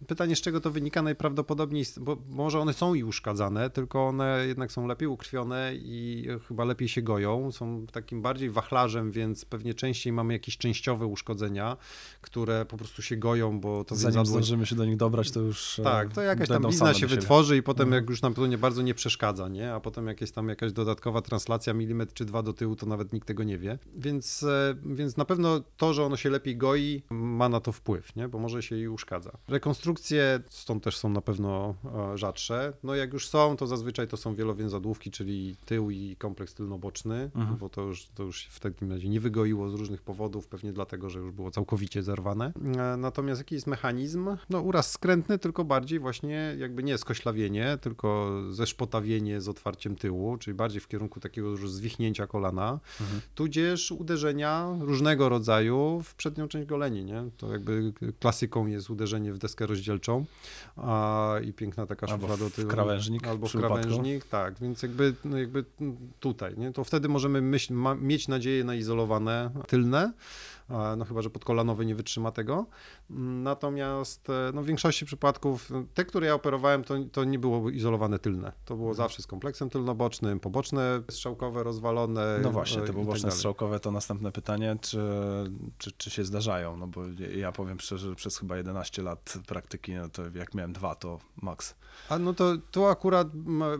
[0.07, 4.71] Pytanie, z czego to wynika najprawdopodobniej, bo może one są i uszkadzane, tylko one jednak
[4.71, 10.13] są lepiej ukrwione i chyba lepiej się goją, są takim bardziej wachlarzem, więc pewnie częściej
[10.13, 11.77] mamy jakieś częściowe uszkodzenia,
[12.21, 14.31] które po prostu się goją, bo to Zanim więzadło...
[14.31, 15.79] zdążymy się do nich dobrać, to już.
[15.79, 18.03] e, Tak, to jakaś tam blizna się wytworzy i potem Mhm.
[18.03, 19.73] jak już nam to nie bardzo nie przeszkadza, nie?
[19.73, 23.27] A potem jakieś tam jakaś dodatkowa translacja, milimetr czy dwa do tyłu, to nawet nikt
[23.27, 23.79] tego nie wie.
[23.95, 28.15] Więc, e, więc na pewno to, że ono się lepiej goi, ma na to wpływ,
[28.15, 28.27] nie?
[28.27, 29.31] Bo może się i uszkadza.
[29.47, 31.75] Rekonstrukcje stąd też są na pewno
[32.13, 32.73] e, rzadsze.
[32.83, 37.57] No jak już są, to zazwyczaj to są wielowięzadłówki, czyli tył i kompleks tylnoboczny, Mhm.
[37.57, 41.09] bo to już, to już w takim razie nie wygoiło z różnych powodów, pewnie dlatego,
[41.09, 42.51] że już było całkowicie zerwane.
[42.77, 44.29] E, Natomiast jaki jest mechanizm?
[44.49, 50.53] No uraz skrętny, tylko bardziej właśnie jakby nie skoślawienie, tylko zeszpotawienie z otwarciem tyłu, czyli
[50.55, 53.21] bardziej w kierunku takiego już zwichnięcia kolana, Mhm.
[53.35, 57.23] tudzież uderzenia różnego rodzaju w przednią część goleni, nie?
[57.37, 60.25] To jakby klasyką jest uderzenie w deskę rozdzielczą
[60.77, 62.67] a, i piękna taka szufla do tyłu.
[62.67, 65.65] krawężnik Albo w krawężnik, tak, więc jakby, no jakby
[66.19, 66.73] tutaj, nie?
[66.73, 70.13] To wtedy możemy myśl, ma, mieć nadzieję na izolowane tylne,
[70.69, 72.65] no chyba, że podkolanowy nie wytrzyma tego.
[73.43, 78.19] Natomiast e, no, w większości przypadków te, które ja operowałem, to, to nie było izolowane
[78.19, 78.51] tylne.
[78.65, 78.95] To było Mhm.
[79.07, 82.39] zawsze z kompleksem tylnobocznym, poboczne strzałkowe rozwalone.
[82.43, 84.99] No właśnie, e, te i tak poboczne strzałkowe to następne pytanie, czy,
[85.77, 86.77] czy, czy się zdarzają?
[86.77, 87.01] No bo
[87.35, 91.19] ja powiem szczerze, że przez chyba 11 lat praktyki, no to jak miałem dwa, to
[91.41, 91.75] maks.
[92.09, 93.27] A no to tu akurat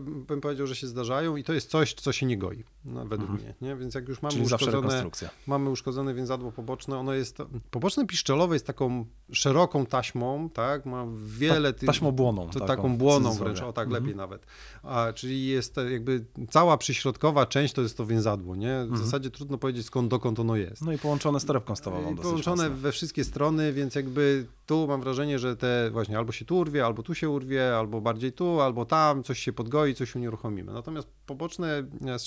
[0.00, 3.30] bym powiedział, że się zdarzają i to jest coś, co się nie goi, no, według
[3.30, 3.40] Mhm.
[3.40, 3.54] mnie.
[3.60, 3.76] Nie?
[3.76, 5.04] Więc jak już mamy Czyli uszkodzone,
[5.46, 7.38] mamy uszkodzone więzadło poboczne, ono jest,
[7.70, 11.86] poboczne piszczelowe jest taką szeroką taśmą, tak, ma wiele tych...
[11.86, 12.46] Taśmą błoną.
[12.46, 14.02] To taką, taką błoną wręcz, o tak, Mhm.
[14.02, 14.46] lepiej nawet.
[14.82, 18.78] A, czyli jest to jakby cała przyśrodkowa część to jest to więzadło, nie?
[18.78, 19.04] W Mhm.
[19.04, 20.82] zasadzie trudno powiedzieć skąd, dokąd ono jest.
[20.82, 22.76] No i połączone z torebką stawową I połączone mocno.
[22.82, 26.86] we wszystkie strony, więc jakby tu mam wrażenie, że te właśnie albo się tu urwie,
[26.86, 30.72] albo tu się urwie, albo bardziej tu, albo tam, coś się podgoi, coś unieruchomimy.
[30.72, 32.18] Natomiast poboczne e,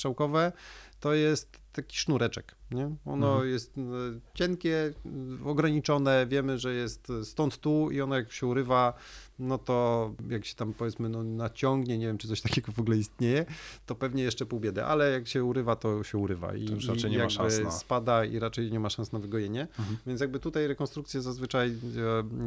[1.00, 2.96] to jest taki sznureczek, nie?
[3.06, 3.50] Ono Mhm.
[3.50, 3.82] jest e,
[4.34, 4.94] cienkie,
[5.44, 8.94] e, ograniczone, wiemy, że jest stąd tu i ono jak się urywa,
[9.42, 12.98] no to jak się tam powiedzmy no, naciągnie, nie wiem czy coś takiego w ogóle
[12.98, 13.46] istnieje,
[13.86, 16.86] to pewnie jeszcze pół biedy, ale jak się urywa, to się urywa i, To już
[16.86, 19.62] i raczej nie ma szans na- spada i raczej nie ma szans na wygojenie.
[19.62, 19.98] Mhm.
[20.08, 21.70] Więc jakby tutaj rekonstrukcje zazwyczaj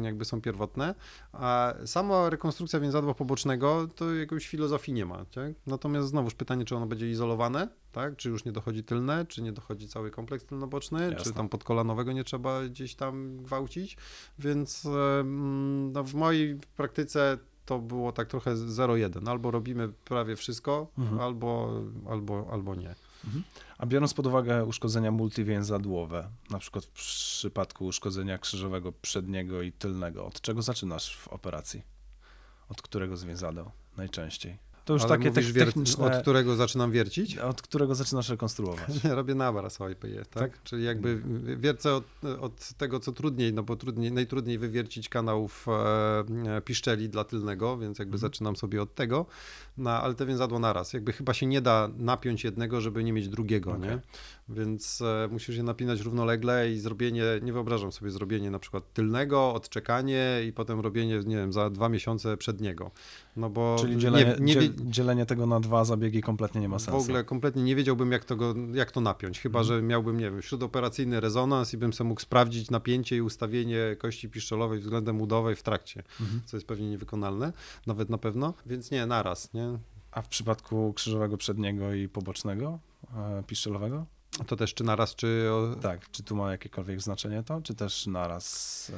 [0.01, 0.95] e, jakby są pierwotne,
[1.33, 5.25] a sama rekonstrukcja więzadła pobocznego to jakiejś filozofii nie ma.
[5.25, 5.53] Tak?
[5.67, 8.15] Natomiast znowuż pytanie, czy ono będzie izolowane, tak?
[8.15, 11.23] czy już nie dochodzi tylne, czy nie dochodzi cały kompleks tylnoboczny, Jasne.
[11.23, 13.97] czy tam podkolanowego nie trzeba gdzieś tam gwałcić.
[14.39, 15.23] Więc e,
[15.93, 16.84] no, w mojej praktyce
[17.65, 19.29] to było tak trochę 0-1.
[19.29, 21.21] Albo robimy prawie wszystko, Mhm.
[21.21, 22.95] albo, albo, albo nie.
[23.77, 30.25] A biorąc pod uwagę uszkodzenia multiwięzadłowe, na przykład w przypadku uszkodzenia krzyżowego przedniego i tylnego,
[30.25, 31.81] od czego zaczynasz w operacji?
[32.69, 34.57] Od którego z więzadeł najczęściej?
[34.85, 37.37] To już Ale takie mówisz, techniczne, Od którego zaczynam wiercić?
[37.51, 39.03] od którego zaczynasz rekonstruować.
[39.03, 40.27] Robię naraz OIPE, tak?
[40.29, 40.63] Tak?
[40.63, 41.21] Czyli jakby
[41.57, 42.03] wiercę od,
[42.41, 45.65] od tego, co trudniej, no bo trudniej, najtrudniej wywiercić kanałów
[46.47, 48.31] e, piszczeli dla tylnego, więc jakby Mhm.
[48.31, 49.25] zaczynam sobie od tego,
[49.77, 50.93] no, ale te więzadło naraz.
[50.93, 53.89] Jakby chyba się nie da napiąć jednego, żeby nie mieć drugiego, Okej.
[53.89, 53.99] nie?
[54.49, 59.53] Więc e, musisz je napinać równolegle i zrobienie, nie wyobrażam sobie zrobienie na przykład tylnego,
[59.53, 62.91] odczekanie i potem robienie, nie wiem, za dwa miesiące przedniego.
[63.35, 66.81] No bo Czyli dzielenie, nie, nie, dzielenie tego na dwa zabiegi kompletnie nie ma w
[66.81, 66.99] sensu.
[66.99, 69.39] ogóle kompletnie nie wiedziałbym, jak, tego, jak to napiąć.
[69.41, 69.77] Chyba, Mhm.
[69.77, 74.29] że miałbym, nie wiem, śródoperacyjny rezonans i bym sobie mógł sprawdzić napięcie i ustawienie kości
[74.29, 76.41] piszczelowej względem udowej w trakcie, Mhm.
[76.45, 77.53] co jest pewnie niewykonalne,
[77.87, 78.53] nawet na pewno.
[78.65, 79.79] Więc nie, naraz, nie?
[80.11, 82.79] A w przypadku krzyżowego przedniego i pobocznego,
[83.17, 84.05] e, piszczelowego?
[84.47, 85.49] To też czy naraz, czy...
[85.81, 88.91] Tak, czy tu ma jakiekolwiek znaczenie to, czy też naraz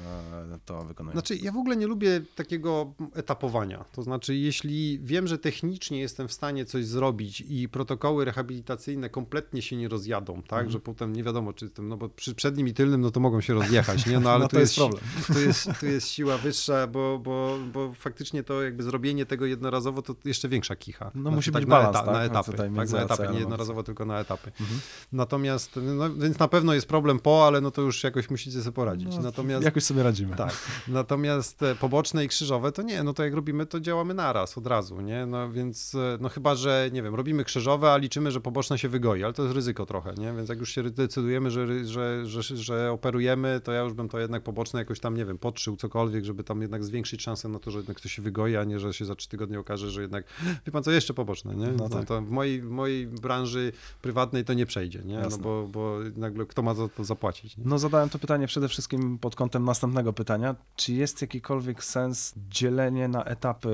[0.54, 1.14] e, to wykonuje?
[1.14, 3.86] Znaczy, ja w ogóle nie lubię takiego etapowania.
[3.92, 9.62] To znaczy, jeśli wiem, że technicznie jestem w stanie coś zrobić i protokoły rehabilitacyjne kompletnie
[9.62, 10.70] się nie rozjadą, tak, Mhm.
[10.72, 13.42] że potem nie wiadomo, czy tym, no bo przy przednim i tylnym, no to mogą
[13.42, 14.20] się rozjechać, nie?
[14.20, 15.04] No ale No tu to jest si- problem.
[15.34, 20.02] Tu jest, tu jest siła wyższa, bo, bo, bo faktycznie to jakby zrobienie tego jednorazowo
[20.02, 21.12] to jeszcze większa kicha.
[21.16, 22.14] No musi być na, balans, eta- tak?
[22.14, 24.52] na etapy, Tutaj tak, na etapy, nie jednorazowo, tylko na etapy.
[24.62, 24.80] Mhm.
[25.28, 28.72] Natomiast, no, więc na pewno jest problem po, ale no to już jakoś musicie sobie
[28.72, 29.16] poradzić.
[29.16, 30.36] No, Natomiast Jakoś sobie radzimy.
[30.36, 30.54] tak.
[30.88, 34.68] Natomiast e, poboczne i krzyżowe to nie, no to jak robimy, to działamy naraz, od
[34.68, 35.26] razu, nie?
[35.26, 38.90] No więc, e, no chyba, że, nie wiem, robimy krzyżowe, a liczymy, że poboczne się
[38.90, 40.34] wygoi, ale to jest ryzyko trochę, nie?
[40.34, 44.20] Więc jak już się decydujemy, że, że, że, że operujemy, to ja już bym to
[44.20, 47.72] jednak poboczne jakoś tam, nie wiem, podszył cokolwiek, żeby tam jednak zwiększyć szansę na to,
[47.72, 50.26] że jednak to się wygoi, a nie, że się za trzy tygodnie okaże, że jednak,
[50.66, 51.68] wie pan co, jeszcze poboczne, nie?
[51.68, 52.08] No to, tak.
[52.08, 53.72] to w, mojej, w mojej branży
[54.02, 55.17] prywatnej to nie przejdzie, nie?
[55.18, 55.44] No Jasne.
[55.44, 57.64] bo, bo nagle kto ma za to zapłacić, nie?
[57.68, 60.56] No zadałem to pytanie przede wszystkim pod kątem następnego pytania.
[60.76, 63.70] Czy jest jakikolwiek sens dzielenie na etapy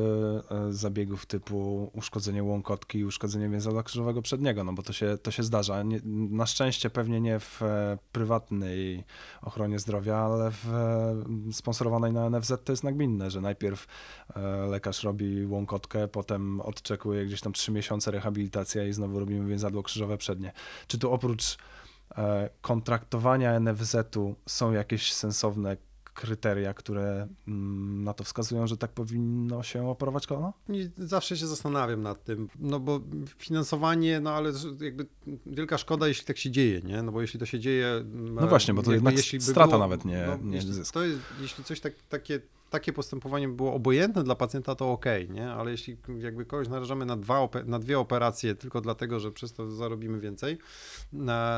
[0.52, 4.64] e, zabiegów typu uszkodzenie łąkotki i uszkodzenie więzadła krzyżowego przedniego?
[4.64, 5.84] No bo to się, to się zdarza.
[5.84, 9.04] Nie, na szczęście pewnie nie w e, prywatnej
[9.41, 13.88] ochronie zdrowia, ale w e, sponsorowanej na NFZ to jest nagminne, że najpierw
[14.70, 20.18] lekarz robi łąkotkę, potem odczekuje gdzieś tam trzy miesiące rehabilitacja i znowu robimy więzadło krzyżowe
[20.18, 20.52] przednie.
[20.88, 21.33] Czy tu oprócz
[22.18, 25.78] e, kontraktowania NFZ-u są jakieś sensowne
[26.14, 30.28] kryteria, które mm, na to wskazują, że tak powinno się operować?
[30.70, 33.02] Nie, zawsze się zastanawiam nad tym, no bo
[33.38, 35.08] finansowanie, no ale jakby
[35.46, 37.04] wielka szkoda, jeśli tak się dzieje, nie?
[37.04, 38.04] No bo jeśli to się dzieje...
[38.14, 40.94] No właśnie, bo to jednak strata nawet nie- nie jeśli, jest,
[41.42, 42.40] jeśli coś tak, takie,
[42.74, 45.52] takie postępowanie by było obojętne dla pacjenta, to okej, nie?
[45.52, 49.72] Ale jeśli jakby kogoś narażamy na, dwa, na dwie operacje tylko dlatego, że przez to
[49.72, 50.58] zarobimy więcej,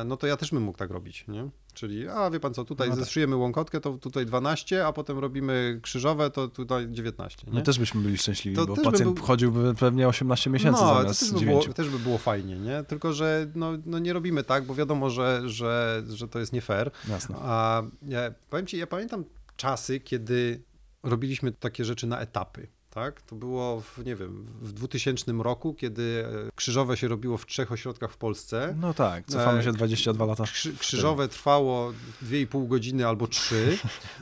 [0.05, 1.49] no to ja też bym mógł tak robić, nie?
[1.74, 3.03] Czyli, a wie pan co, tutaj No tak.
[3.05, 7.53] zeszyjemy łąkotkę, to tutaj 12, a potem robimy krzyżowe, to tutaj 19, nie?
[7.53, 10.82] My też byśmy byli szczęśliwi, To bo też by pacjent był- chodziłby pewnie 18 miesięcy
[10.82, 11.63] no, zamiast to też by, 9.
[11.63, 12.84] było, też by było fajnie, nie?
[12.84, 16.61] Tylko, że no, no nie robimy tak, bo wiadomo, że, że, że to jest nie
[16.61, 16.91] fair.
[17.09, 17.36] Jasne.
[17.39, 19.24] A ja, powiem ci, ja pamiętam
[19.57, 20.61] czasy, kiedy
[21.05, 22.67] robiliśmy takie rzeczy na etapy.
[22.95, 23.21] Tak?
[23.21, 27.71] To było, w, nie wiem, w 2000 roku, kiedy e, krzyżowe się robiło w trzech
[27.71, 28.75] ośrodkach w Polsce.
[28.79, 30.43] No tak, cofamy E, się 22 lata.
[30.43, 31.93] Krzy, krzyżowe trwało
[32.23, 33.77] 2,5 godziny albo 3,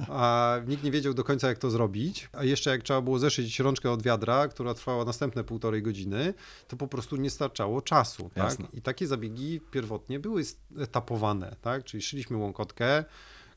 [0.09, 2.29] a nikt nie wiedział do końca, jak to zrobić.
[2.31, 6.33] A jeszcze jak trzeba było zeszyć rączkę od wiadra, która trwała następne półtorej godziny,
[6.67, 8.29] to po prostu nie starczało czasu.
[8.35, 8.57] Tak?
[8.73, 10.43] I takie zabiegi pierwotnie były
[10.77, 11.83] etapowane, tak?
[11.83, 13.05] czyli szliśmy łąkotkę,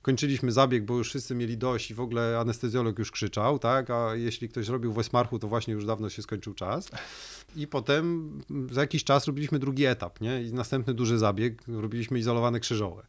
[0.06, 3.90] kończyliśmy zabieg, bo już wszyscy mieli dość i w ogóle anestezjolog już krzyczał, tak?
[3.90, 6.90] a jeśli ktoś robił Westmarchu, to właśnie już dawno się skończył czas.
[7.56, 8.30] I potem
[8.70, 10.42] za jakiś czas robiliśmy drugi etap, nie?
[10.42, 13.06] I następny duży zabieg, robiliśmy izolowane krzyżowe.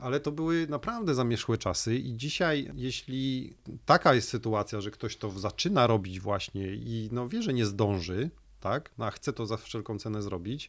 [0.00, 3.54] Ale to były naprawdę zamierzchłe czasy i dzisiaj, jeśli
[3.86, 8.30] taka jest sytuacja, że ktoś to zaczyna robić właśnie i no wie, że nie zdąży,
[8.60, 10.68] tak, no, a chce to za wszelką cenę zrobić,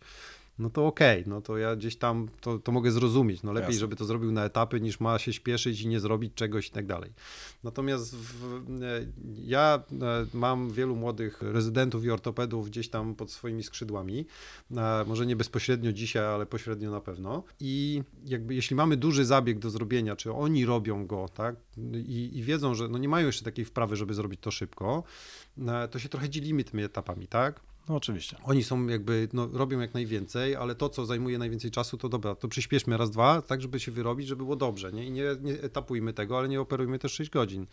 [0.59, 3.43] no to okej, no to ja gdzieś tam to, to mogę zrozumieć.
[3.43, 3.79] No lepiej, Jasne.
[3.79, 6.85] żeby to zrobił na etapy, niż ma się śpieszyć i nie zrobić czegoś i tak
[6.85, 7.11] dalej.
[7.63, 8.53] Natomiast w,
[8.83, 9.05] e,
[9.45, 14.25] ja e, mam wielu młodych rezydentów i ortopedów gdzieś tam pod swoimi skrzydłami.
[14.77, 17.43] E, Może nie bezpośrednio dzisiaj, ale pośrednio na pewno.
[17.59, 21.55] I jakby jeśli mamy duży zabieg do zrobienia, czy oni robią go, tak,
[21.93, 25.03] i, i wiedzą, że no nie mają jeszcze takiej wprawy, żeby zrobić to szybko,
[25.91, 27.59] to się trochę dzielimy tymi etapami, tak?
[27.89, 28.37] No oczywiście.
[28.43, 32.35] Oni są jakby, no, robią jak najwięcej, ale to, co zajmuje najwięcej czasu, to dobra,
[32.35, 35.05] to przyspieszmy raz, dwa, tak, żeby się wyrobić, żeby było dobrze, nie?
[35.05, 37.67] I nie, nie etapujmy tego, ale nie operujmy też 6 godzin.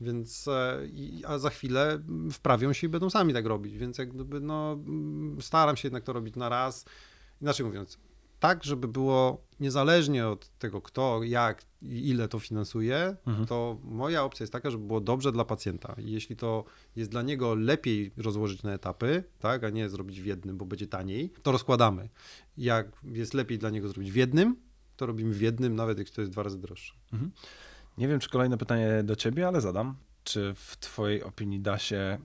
[0.00, 0.80] Więc, e,
[1.26, 2.02] a za chwilę
[2.32, 4.78] wprawią się i będą sami tak robić, więc jak gdyby, no,
[5.40, 6.84] staram się jednak to robić na raz.
[7.42, 7.98] Inaczej mówiąc,
[8.44, 13.46] tak, żeby było niezależnie od tego, kto, jak i ile to finansuje, Mhm.
[13.46, 15.94] to moja opcja jest taka, żeby było dobrze dla pacjenta.
[15.98, 16.64] Jeśli to
[16.96, 20.86] jest dla niego lepiej rozłożyć na etapy, tak, a nie zrobić w jednym, bo będzie
[20.86, 22.08] taniej, to rozkładamy.
[22.56, 24.56] Jak jest lepiej dla niego zrobić w jednym,
[24.96, 26.94] to robimy w jednym, nawet jak to jest dwa razy droższe.
[27.98, 29.94] Nie wiem, czy kolejne pytanie do ciebie, ale zadam.
[30.24, 32.18] Czy w twojej opinii da się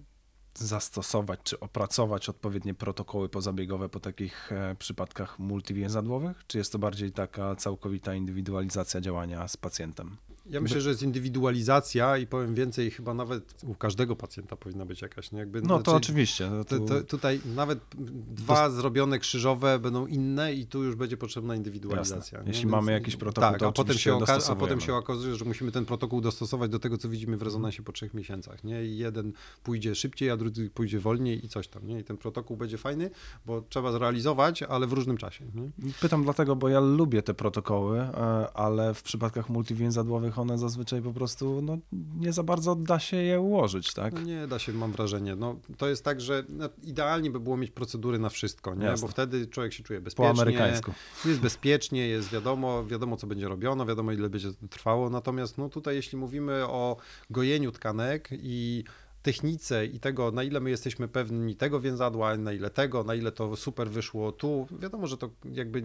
[0.60, 6.44] zastosować czy opracować odpowiednie protokoły pozabiegowe po takich e, przypadkach multiwięzadłowych?
[6.48, 10.18] Czy jest to bardziej taka całkowita indywidualizacja działania z pacjentem?
[10.50, 15.02] Ja myślę, że jest indywidualizacja i powiem więcej, chyba nawet u każdego pacjenta powinna być
[15.02, 15.32] jakaś.
[15.32, 15.40] Nie?
[15.40, 16.50] Jakby, No to znaczy, oczywiście.
[16.50, 17.80] No To, to, tutaj nawet
[18.28, 22.44] dwa zrobione krzyżowe będą inne i tu już będzie potrzebna indywidualizacja.
[22.48, 24.20] Jeśli mamy jakiś protokół, tak, to a potem, się
[24.50, 27.84] a potem się okazuje, że musimy ten protokół dostosować do tego, co widzimy w rezonansie
[27.84, 28.64] po trzech miesiącach.
[28.64, 28.86] Nie?
[28.86, 29.34] I jeden
[29.64, 31.88] pójdzie szybciej, a drugi pójdzie wolniej i coś tam.
[31.88, 32.00] Nie?
[32.00, 33.10] I ten protokół będzie fajny,
[33.46, 35.46] bo trzeba zrealizować, ale w różnym czasie.
[35.56, 35.92] Nie?
[36.02, 38.14] Pytam dlatego, bo ja lubię te protokoły, e,
[38.54, 41.78] ale w przypadkach multiwięzadłowych one zazwyczaj po prostu no,
[42.20, 44.14] nie za bardzo da się je ułożyć, tak?
[44.14, 45.36] No nie da się, mam wrażenie.
[45.36, 48.86] No, to jest tak, że no, idealnie by było mieć procedury na wszystko, nie?
[48.86, 49.08] Jasne.
[49.08, 50.30] bo wtedy człowiek się czuje Po bezpiecznie.
[50.30, 50.94] amerykańsku.
[51.26, 55.10] Jest bezpiecznie, jest wiadomo, wiadomo co będzie robione, wiadomo ile będzie to trwało.
[55.10, 56.98] Natomiast no, tutaj jeśli mówimy o
[57.30, 58.84] gojeniu tkanek i
[59.22, 63.32] technice i tego, na ile my jesteśmy pewni tego więzadła, na ile tego, na ile
[63.32, 65.84] to super wyszło tu, wiadomo, że to jakby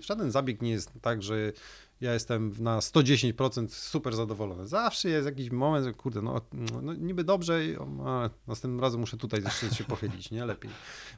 [0.00, 1.52] żaden zabieg nie jest tak, że
[2.00, 4.66] ja jestem na 110% super zadowolony.
[4.66, 6.40] Zawsze jest jakiś moment, że kurde, no,
[6.82, 7.60] no niby dobrze,
[8.06, 10.44] a następnym razem muszę tutaj jeszcze się pochylić, nie?
[10.44, 10.70] Lepiej.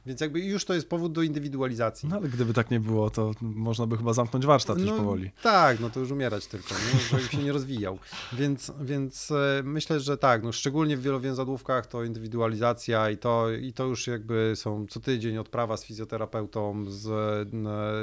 [0.05, 2.09] Więc jakby już to jest powód do indywidualizacji.
[2.09, 5.31] No ale gdyby tak nie było, to można by chyba zamknąć warsztat już powoli.
[5.41, 6.99] Tak, no to już umierać tylko, nie?
[6.99, 7.99] żeby się nie rozwijał.
[8.33, 13.73] Więc, więc e, myślę, że tak, no szczególnie w wielowięzadłówkach to indywidualizacja i to, i
[13.73, 17.07] to już jakby są co tydzień odprawa z fizjoterapeutą, z,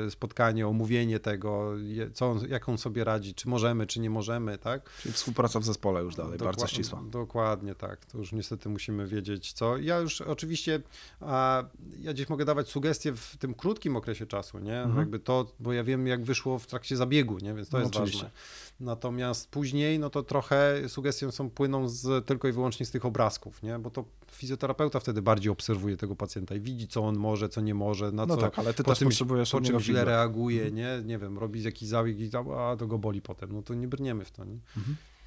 [0.06, 1.72] e, spotkanie, omówienie tego,
[2.14, 2.40] co on,
[2.78, 4.90] sobie radzi, czy możemy, czy nie możemy, tak?
[5.02, 7.02] Czyli współpraca w zespole już dalej, bardzo Dokła- ścisła.
[7.10, 8.04] Dokładnie tak.
[8.06, 9.76] To już niestety musimy wiedzieć co.
[9.78, 10.82] Ja już oczywiście,
[11.20, 11.64] a,
[11.98, 14.78] ja gdzieś mogę dawać sugestie w tym krótkim okresie czasu, nie?
[14.78, 14.98] Mhm.
[14.98, 17.54] Jakby to, bo ja wiem jak wyszło w trakcie zabiegu, nie?
[17.54, 18.22] Więc to No jest oczywiście.
[18.22, 18.38] ważne.
[18.80, 23.62] Natomiast później, no to trochę sugestie są płyną z, tylko i wyłącznie z tych obrazków,
[23.62, 23.78] nie?
[23.78, 27.74] Bo to fizjoterapeuta wtedy bardziej obserwuje tego pacjenta i widzi co on może, co nie
[27.74, 30.70] może, na No co, tak, ale ty po też czym- potrzebujesz po czym źle reaguje,
[30.70, 31.02] nie?
[31.04, 33.52] Nie wiem, robi jakiś zabieg i tam, a to go boli potem.
[33.52, 34.58] No to nie brniemy w to, nie?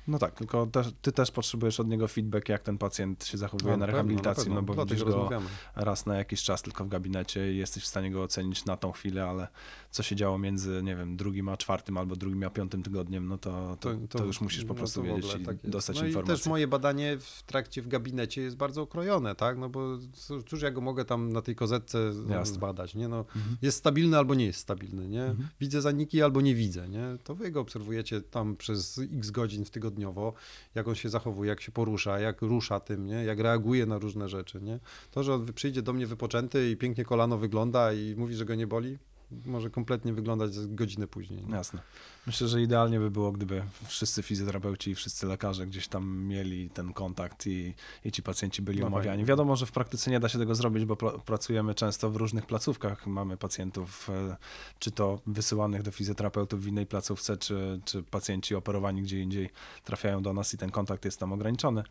[0.08, 3.72] No tak, tylko też, ty też potrzebujesz od niego feedback, jak ten pacjent się zachowuje
[3.72, 4.74] No, na pewno, rehabilitacji, na pewno.
[4.74, 5.30] no bo widzisz go
[5.76, 8.92] raz na jakiś czas tylko w gabinecie i jesteś w stanie go ocenić na tą
[8.92, 9.48] chwilę, ale
[9.92, 13.38] co się działo między, nie wiem, drugim a czwartym albo drugim a piątym tygodniem, no
[13.38, 16.04] to, to, to, już musisz po no prostu to w wiedzieć i tak dostać no
[16.04, 16.36] i informacje.
[16.36, 19.58] też moje badanie w trakcie w gabinecie jest bardzo okrojone, tak?
[19.58, 19.98] No bo
[20.46, 22.54] cóż- ja go mogę tam na tej kozetce Jasne.
[22.56, 23.08] zbadać, nie?
[23.08, 23.58] No, Mhm.
[23.62, 25.24] jest stabilny albo nie jest stabilny, nie?
[25.24, 25.50] Mhm.
[25.60, 27.18] Widzę zaniki albo nie widzę, nie?
[27.24, 30.34] To wy go obserwujecie tam przez x godzin w tygodniowo,
[30.76, 33.24] jak on się zachowuje, jak się porusza, jak rusza tym, nie?
[33.24, 34.80] Jak reaguje na różne rzeczy, nie?
[35.12, 38.56] To, że on przyjdzie do mnie wypoczęty i pięknie kolano wygląda i mówi, że go
[38.56, 38.98] nie boli,
[39.46, 41.46] może kompletnie wyglądać godzinę później.
[41.46, 41.56] nie?
[41.56, 41.80] Jasne.
[42.28, 46.94] Myślę, że idealnie by było, gdyby wszyscy fizjoterapeuci i wszyscy lekarze gdzieś tam mieli ten
[46.94, 47.74] kontakt i,
[48.06, 49.08] i ci pacjenci byli No omawiani.
[49.10, 49.26] fajnie.
[49.26, 53.08] Wiadomo, że w praktyce nie da się tego zrobić, bo pracujemy często w różnych placówkach.
[53.08, 54.38] Mamy pacjentów, e,
[54.80, 59.50] czy to wysyłanych do fizjoterapeutów w innej placówce, czy, czy pacjenci operowani gdzie indziej
[59.84, 61.84] trafiają do nas i ten kontakt jest tam ograniczony.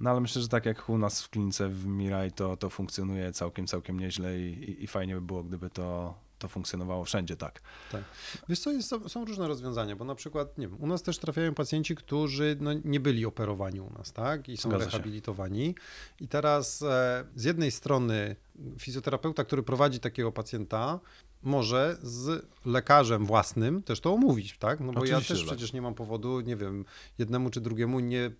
[0.00, 3.32] No ale myślę, że tak jak u nas w klinice w Miraj, to, to funkcjonuje
[3.32, 7.60] całkiem, całkiem nieźle i, i, i fajnie by było, gdyby to, to funkcjonowało wszędzie tak.
[8.48, 11.54] Wiesz co, jest, są, różne rozwiązania, bo na przykład, nie wiem, u nas też trafiają
[11.54, 14.48] pacjenci, którzy no, nie byli operowani u nas, tak?
[14.48, 14.90] I są Zgadza się.
[14.90, 15.74] rehabilitowani.
[16.20, 18.36] I teraz e, z jednej strony
[18.78, 21.00] fizjoterapeuta, który prowadzi takiego pacjenta,
[21.44, 24.80] może z lekarzem własnym też to omówić, tak?
[24.80, 25.46] No bo Oczywiście, ja też tak.
[25.46, 26.84] przecież nie mam powodu, nie wiem,
[27.18, 28.30] jednemu czy drugiemu nie,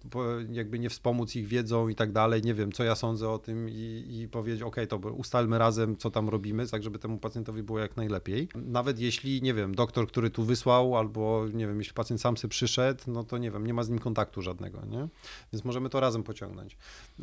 [0.50, 3.68] jakby nie wspomóc ich wiedzą i tak dalej, nie wiem, co ja sądzę o tym
[3.68, 7.78] i, i powiedzieć, ok, to ustalmy razem, co tam robimy, tak żeby temu pacjentowi było
[7.78, 8.48] jak najlepiej.
[8.54, 12.50] Nawet jeśli, nie wiem, doktor, który tu wysłał, albo, nie wiem, jeśli pacjent sam sobie
[12.50, 15.08] przyszedł, no to nie wiem, nie ma z nim kontaktu żadnego, nie?
[15.52, 16.76] Więc możemy to razem pociągnąć.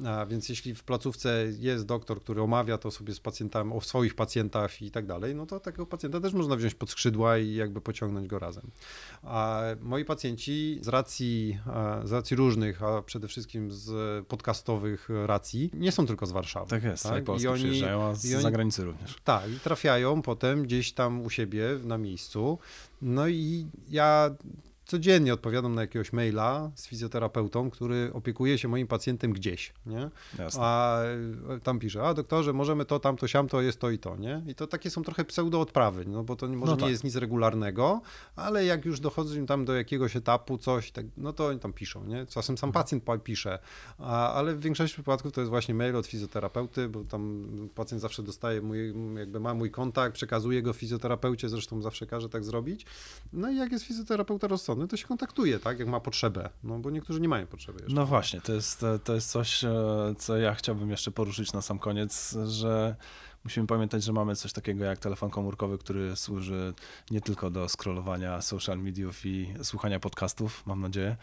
[0.05, 4.15] A więc jeśli w placówce jest doktor, który omawia to sobie z pacjentami, o swoich
[4.15, 7.82] pacjentach i tak dalej, no to takiego pacjenta też można wziąć pod skrzydła i jakby
[7.82, 8.72] pociągnąć go razem.
[9.24, 13.91] A moi pacjenci z racji, e, z racji różnych, a przede wszystkim z
[14.28, 16.69] podcastowych racji, nie są tylko z Warszawy.
[16.69, 17.22] Tak jest, tak?
[17.24, 19.15] I Polscy oni, przyjeżdżają, a z i oni- zagranicy również.
[19.24, 22.59] tak, i trafiają potem gdzieś tam u siebie na miejscu.
[23.01, 24.36] No i ja
[24.92, 30.10] codziennie odpowiadam na jakiegoś maila z fizjoterapeutą, który opiekuje się moim pacjentem gdzieś, nie?
[30.39, 30.62] Jasne.
[30.64, 31.02] A
[31.50, 34.44] e, tam pisze, a doktorze, możemy to, tamto, siamto, jest to i to, nie?
[34.48, 36.89] I to takie są trochę pseudo-odprawy, no bo to nie- może No nie tak.
[36.89, 38.02] jest nic regularnego,
[38.36, 42.04] ale jak już dochodzą tam do jakiegoś etapu coś, tak, no to oni tam piszą,
[42.06, 42.26] nie?
[42.26, 42.84] Czasem sam Mhm.
[42.84, 43.60] pacjent pa- pisze,
[44.00, 48.24] a, ale w większości przypadków to jest właśnie mail od fizjoterapeuty, bo tam pacjent zawsze
[48.24, 52.86] dostaje mój, jakby ma mój kontakt, przekazuje go fizjoterapeucie, zresztą zawsze każe tak zrobić.
[53.34, 56.79] No i jak jest fizjoterapeuta rozsądny, no to się kontaktuje, tak, jak ma potrzebę, no
[56.79, 57.95] bo niektórzy nie mają potrzeby jeszcze.
[57.95, 59.69] No właśnie, to jest, to jest coś, e,
[60.17, 62.95] co ja chciałbym jeszcze poruszyć na sam koniec, że
[63.44, 66.74] musimy pamiętać, że mamy coś takiego jak telefon komórkowy, który służy
[67.12, 71.16] nie tylko do scrollowania social mediów i słuchania podcastów, mam nadzieję,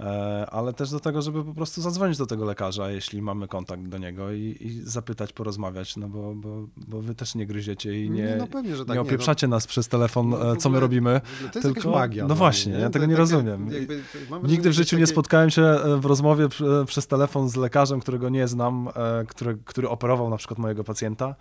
[0.00, 3.82] e, ale też do tego, żeby po prostu zadzwonić do tego lekarza, jeśli mamy kontakt
[3.82, 8.10] do niego i, i zapytać, porozmawiać, no bo, bo, bo wy też nie gryziecie i
[8.10, 9.00] nie, no pewnie, tak, nie no.
[9.00, 11.20] opieprzacie nas przez telefon, No, e, co my robimy.
[11.52, 12.22] To jest Tylko- magia.
[12.22, 13.70] no dla właśnie, ja tego nie takie- rozumiem.
[13.72, 14.02] jakby-
[14.48, 17.56] Nigdy w życiu że nie takie- spotkałem się e, w rozmowie pr- przez telefon z
[17.56, 18.88] lekarzem, którego nie znam,
[19.28, 21.34] który, który operował na przykład mojego pacjenta,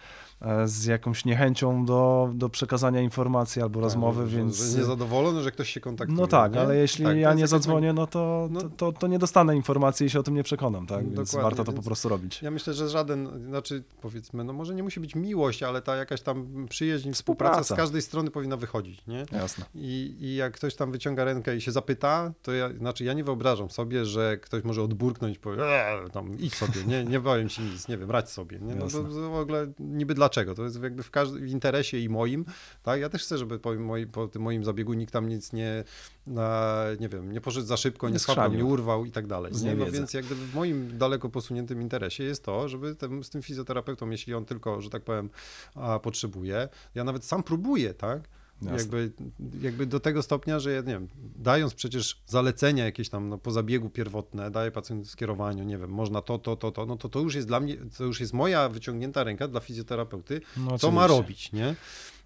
[0.65, 4.57] z jakąś niechęcią do, do przekazania informacji albo rozmowy, Tak, że- więc...
[4.71, 6.21] Że niezadowolony, że ktoś się kontaktuje.
[6.21, 6.61] No tak, nie?
[6.61, 10.05] ale jeśli Tak, ja nie zadzwonię, no to, No- to, to, to nie dostanę informacji
[10.07, 11.03] i się o tym nie przekonam, tak?
[11.05, 12.41] Więc Dokładnie, warto to po prostu robić.
[12.41, 16.21] Ja myślę, że żaden, znaczy powiedzmy, no może nie musi być miłość, ale ta jakaś
[16.21, 17.81] tam przyjaźń, współpraca z Współpraca.
[17.83, 19.25] każdej strony powinna wychodzić, nie?
[19.31, 19.65] Jasne.
[19.75, 23.23] I, I jak ktoś tam wyciąga rękę i się zapyta, to ja, znaczy ja nie
[23.23, 27.49] wyobrażam sobie, że ktoś może odburknąć i powie, eee, tam idź sobie, nie, nie powiem
[27.49, 28.75] ci nic, nie wiem, radź sobie, nie?
[28.75, 29.03] No to, Jasne.
[29.15, 29.67] to w ogóle
[30.05, 32.45] niby dlaczego, to jest jakby w, każdym, w interesie i moim,
[32.83, 33.01] tak?
[33.01, 35.83] Ja też chcę, żeby po, moi, po tym moim zabiegu nikt tam nic nie,
[36.27, 39.53] na, nie wiem, nie poszedł za szybko, nie, Nie schapał, nie urwał i tak dalej,
[39.63, 39.75] nie?
[39.75, 44.09] No więc jak w moim daleko posuniętym interesie jest to, żeby tym, z tym fizjoterapeutą,
[44.09, 45.29] jeśli on tylko, że tak powiem,
[45.75, 48.21] a, potrzebuje, ja nawet sam próbuję, tak?
[48.61, 48.77] Jasne.
[48.77, 49.11] Jakby,
[49.61, 53.51] jakby do tego stopnia, że ja nie wiem, dając przecież zalecenia jakieś tam no, po
[53.51, 57.19] zabiegu pierwotne, daję pacjentowi skierowaniu, nie wiem, można to, to, to, to, no to to
[57.19, 61.07] już jest dla mnie, to już jest moja wyciągnięta ręka dla fizjoterapeuty, No, co ma
[61.07, 61.75] robić, nie?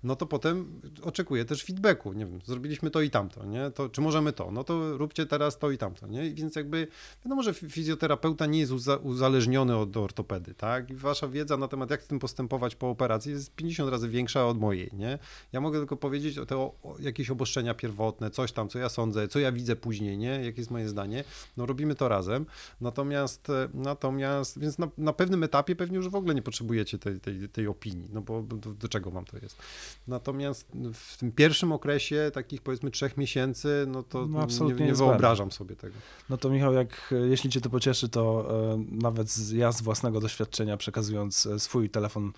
[0.03, 3.71] No to potem oczekuję też feedbacku, nie wiem, zrobiliśmy to i tamto, nie?
[3.71, 4.51] To, czy możemy to?
[4.51, 6.33] No to róbcie teraz to i tamto, nie?
[6.33, 6.87] Więc jakby,
[7.25, 10.89] wiadomo, że fi- fizjoterapeuta nie jest uza, uzależniony od ortopedy, tak?
[10.89, 14.47] I wasza wiedza na temat, jak z tym postępować po operacji jest 50 razy większa
[14.47, 15.19] od mojej, nie?
[15.51, 18.89] Ja mogę tylko powiedzieć o te o, o jakieś obostrzenia pierwotne, coś tam, co ja
[18.89, 20.29] sądzę, co ja widzę później, nie?
[20.29, 21.23] Jakie jest moje zdanie.
[21.57, 22.45] No robimy to razem,
[22.81, 27.19] natomiast, e, natomiast, więc na, na pewnym etapie pewnie już w ogóle nie potrzebujecie tej,
[27.19, 29.57] tej, tej opinii, no bo do, do czego wam to jest?
[30.07, 34.91] Natomiast w tym pierwszym okresie, takich powiedzmy trzech miesięcy, no to No, nie, absolutnie nie
[34.91, 35.11] niezbędne.
[35.13, 35.95] wyobrażam sobie tego.
[36.29, 39.81] No to Michał, jak, e, jeśli cię to pocieszy, to e, nawet z, ja z
[39.81, 42.33] własnego doświadczenia przekazując e, swój telefon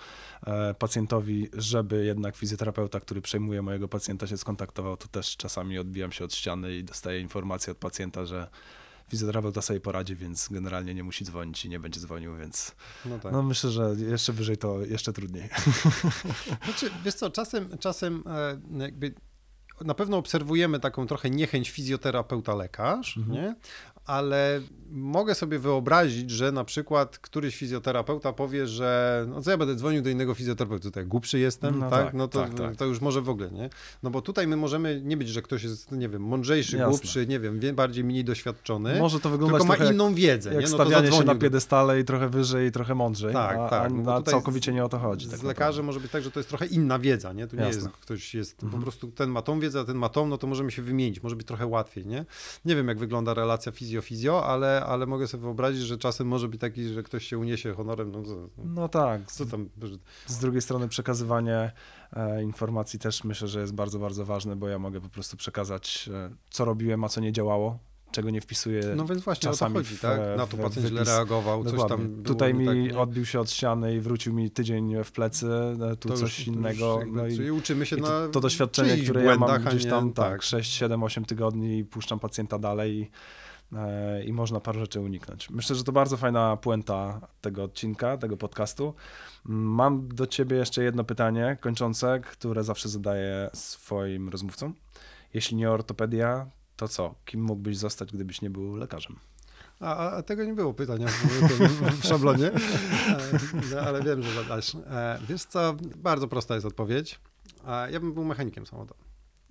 [0.79, 6.25] pacjentowi, żeby jednak fizjoterapeuta, który przejmuje mojego pacjenta się skontaktował, to też czasami odbijam się
[6.25, 8.47] od ściany i dostaję informację od pacjenta, że
[9.11, 13.31] fizjoterapeuta sobie poradzi, więc generalnie nie musi dzwonić i nie będzie dzwonił, więc No tak.
[13.31, 15.49] no myślę, że jeszcze wyżej to jeszcze trudniej.
[16.65, 19.13] Znaczy, wiesz co, czasem, czasem e, jakby
[19.81, 23.31] na pewno obserwujemy taką trochę niechęć fizjoterapeuta-lekarz, Mhm.
[23.31, 23.55] nie?
[24.05, 24.61] Ale
[24.93, 30.01] mogę sobie wyobrazić, że na przykład któryś fizjoterapeuta powie, że no co ja będę dzwonił
[30.01, 32.05] do innego fizjoterapeuty, to jak głupszy jestem, No tak?
[32.05, 32.75] tak, No to, tak, tak.
[32.75, 33.69] to już może w ogóle, nie?
[34.03, 36.89] No bo tutaj my możemy nie być, że ktoś jest, nie wiem, mądrzejszy, Jasne.
[36.89, 40.49] głupszy, nie wiem, wie- bardziej mniej doświadczony, Może to wyglądać tylko ma jak, inną wiedzę,
[40.53, 40.71] jak nie?
[40.71, 43.91] No to stawianie się na piedestale i trochę wyżej i trochę mądrzej, Tak, a, tak,
[43.93, 45.27] no a całkowicie z- nie o to chodzi.
[45.27, 45.83] Z tak lekarzem naprawdę.
[45.83, 47.47] może być tak, że to jest trochę inna wiedza, nie?
[47.47, 47.81] Tu nie Jasne.
[47.83, 48.79] jest, ktoś jest, Mhm.
[48.81, 51.23] po prostu ten ma tą wiedzę, a ten ma tą, no to możemy się wymienić,
[51.23, 52.25] może być trochę łatwiej, nie?
[52.65, 56.61] Nie wiem, jak wygląda relacja fizjo-fizjo, ale, ale mogę sobie wyobrazić, że czasem może być
[56.61, 58.21] taki, że ktoś się uniesie honorem, no
[58.65, 59.69] No tak, co tam,
[60.27, 61.71] Z drugiej strony przekazywanie
[62.13, 66.09] e, informacji też myślę, że jest bardzo, bardzo ważne, bo ja mogę po prostu przekazać,
[66.13, 67.79] e, co robiłem, a co nie działało,
[68.11, 68.83] czego nie wpisuję.
[68.95, 70.19] no więc właśnie czasami o to chodzi, w- tak?
[70.37, 73.99] Na to pacjent źle reagował, coś tam Tutaj mi tak, odbił się od ściany i
[73.99, 75.47] wrócił mi tydzień w plecy,
[75.91, 76.99] e, tu To coś już- innego.
[76.99, 79.83] jakby- no i, czyli uczymy się na to, to doświadczenie, które ja mam błędach, gdzieś
[79.85, 83.09] nie- tam, tak, 6, 7, 8 tygodni i puszczam pacjenta dalej i,
[84.25, 85.49] i można parę rzeczy uniknąć.
[85.49, 88.93] Myślę, że to bardzo fajna puenta tego odcinka, tego podcastu.
[89.45, 94.73] Mam do ciebie jeszcze jedno pytanie kończące, które zawsze zadaję swoim rozmówcom.
[95.33, 96.47] Jeśli nie ortopedia,
[96.77, 97.15] to co?
[97.25, 99.19] Kim mógłbyś zostać, gdybyś nie był lekarzem?
[99.79, 101.23] A, a, tego nie było pytania w,
[102.01, 102.51] w, szablonie,
[103.73, 104.75] E, ale wiem, że zadasz.
[104.75, 107.19] E, Wiesz co, bardzo prosta jest odpowiedź.
[107.67, 109.03] E, Ja bym był mechanikiem samochodowym.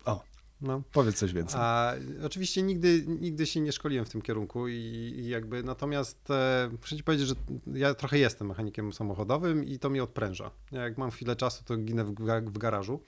[0.05, 0.23] O.
[0.63, 0.83] No.
[0.93, 1.61] Powiedz coś więcej.
[1.63, 1.95] A
[2.25, 4.75] oczywiście nigdy, nigdy się nie szkoliłem w tym kierunku i,
[5.17, 7.35] i jakby natomiast e, muszę ci powiedzieć, że
[7.75, 10.51] ja trochę jestem mechanikiem samochodowym i to mnie odpręża.
[10.73, 13.01] Ja jak mam chwilę czasu, to ginę w, w garażu.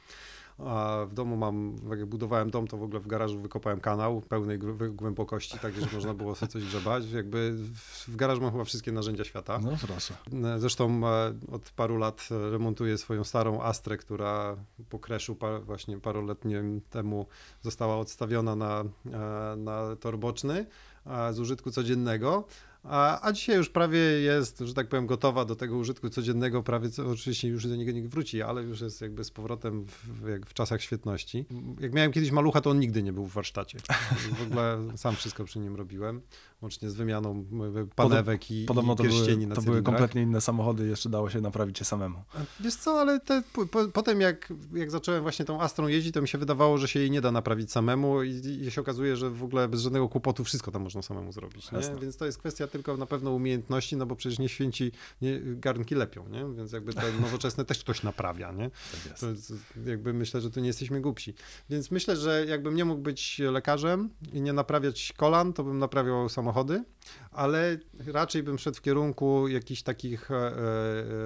[0.59, 4.59] A w domu mam, jak budowałem dom, to w ogóle w garażu wykopałem kanał pełnej
[4.91, 7.11] głębokości, tak, że można było sobie coś grzebać.
[7.11, 7.53] Jakby
[8.09, 9.59] w, garażu mam chyba wszystkie narzędzia świata.
[9.59, 10.15] No proszę.
[10.59, 14.57] Zresztą e, od paru lat e, remontuję swoją starą Astrę, która
[14.89, 17.27] po kreszu par, właśnie paroletnim temu
[17.61, 20.67] została odstawiona na, e, na tor boczny
[21.07, 22.45] e, z użytku codziennego.
[22.83, 26.91] A, a dzisiaj już prawie jest, że tak powiem, gotowa do tego użytku codziennego, prawie
[26.91, 30.47] co, oczywiście już do niego nikt wróci, ale już jest jakby z powrotem w, jak
[30.47, 31.45] w czasach świetności.
[31.81, 33.79] Jak miałem kiedyś malucha, to on nigdy nie był w warsztacie.
[34.39, 36.21] W ogóle sam wszystko przy nim robiłem,
[36.63, 37.45] łącznie z wymianą
[37.97, 41.41] panewek i, Podobno i to pierścieni były, to były kompletnie inne samochody, jeszcze dało się
[41.41, 42.23] naprawić je samemu.
[42.61, 46.23] Wiesz co, ale te, po, po, potem jak, jak zacząłem właśnie tą Astrą jeździć, to
[46.23, 49.31] mi się wydawało, że się jej nie da naprawić samemu i, i się okazuje, że
[49.31, 51.73] w ogóle bez żadnego kłopotu wszystko tam można samemu zrobić.
[51.73, 51.79] Nie?
[52.01, 54.93] Więc to jest kwestia tylko na pewno umiejętności, no bo przecież nie święci,
[55.23, 56.57] nie, garnki lepią, nie?
[56.57, 58.71] Więc jakby te nowoczesne też ktoś naprawia, nie?
[58.71, 59.27] Tak To
[59.91, 61.35] jakby myślę, że tu nie jesteśmy głupsi.
[61.71, 66.29] Więc myślę, że jakbym nie mógł być lekarzem i nie naprawiać kolan, to bym naprawiał
[66.29, 66.85] samochody,
[67.31, 70.53] ale raczej bym szedł w kierunku jakichś takich e, e,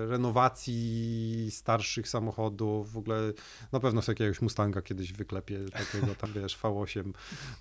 [0.07, 2.93] renowacji starszych samochodów.
[2.93, 3.33] W ogóle
[3.73, 7.13] na pewno sobie jakiegoś Mustanga kiedyś wyklepię, takiego tam wiesz, V8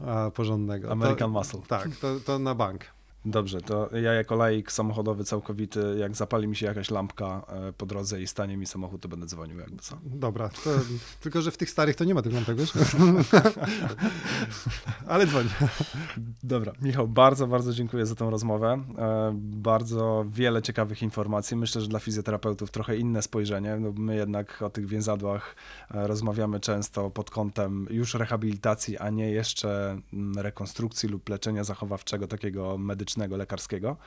[0.05, 0.91] a, porządnego.
[0.91, 1.61] American to, Muscle.
[1.67, 2.94] Tak, to, to na bank.
[3.25, 7.85] Dobrze, to ja jako laik samochodowy całkowity, jak zapali mi się jakaś lampka e, po
[7.85, 9.97] drodze i stanie mi samochód, to będę dzwonił jakby co.
[10.03, 10.69] Dobra, to,
[11.23, 12.73] tylko że w tych starych to nie ma tych lampek, wiesz?
[15.07, 15.49] Ale dzwoń.
[16.43, 18.83] Dobra, Michał, bardzo, bardzo dziękuję za tą rozmowę.
[18.97, 21.57] E, Bardzo wiele ciekawych informacji.
[21.57, 23.77] Myślę, że dla fizjoterapeutów trochę inne spojrzenie.
[23.79, 25.55] No, my jednak o tych więzadłach
[25.91, 32.27] e, rozmawiamy często pod kątem już rehabilitacji, a nie jeszcze mm, rekonstrukcji lub leczenia zachowawczego,
[32.27, 33.97] takiego medycznego, lekarskiego.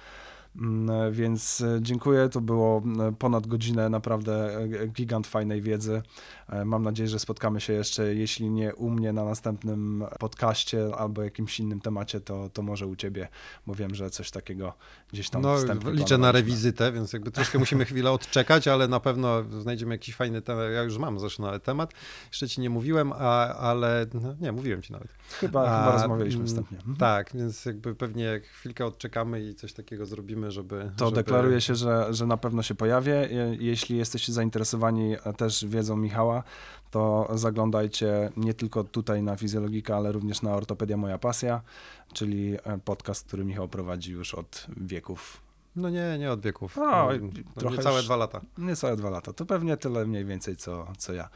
[0.58, 2.28] Mm, Więc e, dziękuję.
[2.28, 6.02] To było mm, ponad godzinę naprawdę e, gigant fajnej wiedzy.
[6.48, 11.22] E, Mam nadzieję, że spotkamy się jeszcze, jeśli nie u mnie na następnym podcaście albo
[11.22, 13.28] jakimś innym temacie, to, to może u ciebie,
[13.66, 14.72] bo wiem, że coś takiego
[15.12, 15.56] gdzieś tam No,
[15.92, 20.42] liczę na rewizytę, więc jakby troszkę musimy chwilę odczekać, ale na pewno znajdziemy jakiś fajny
[20.42, 20.64] temat.
[20.74, 21.92] Ja już mam zresztą nawet temat.
[22.26, 25.08] Jeszcze ci nie mówiłem, a, ale no, nie, mówiłem ci nawet.
[25.40, 26.78] Chyba, A, chyba rozmawialiśmy mm, wstępnie.
[26.78, 26.96] Mhm.
[26.96, 30.90] Tak, więc jakby pewnie chwilkę odczekamy i coś takiego zrobimy, żeby...
[30.96, 31.16] To żeby...
[31.16, 33.12] deklaruję się, że, że na pewno się pojawię.
[33.30, 36.42] Je- Jeśli jesteście zainteresowani też wiedzą Michała,
[36.90, 41.60] to zaglądajcie nie tylko tutaj na Fizjologika, ale również na Ortopedia Moja Pasja,
[42.12, 45.40] czyli e, podcast, który Michał prowadzi już od wieków.
[45.76, 46.76] No nie, nie od wieków.
[46.76, 48.40] No, No, no, trochę niecałe dwa lata.
[48.58, 49.32] Niecałe dwa lata.
[49.32, 51.28] To pewnie tyle mniej więcej, co, co ja.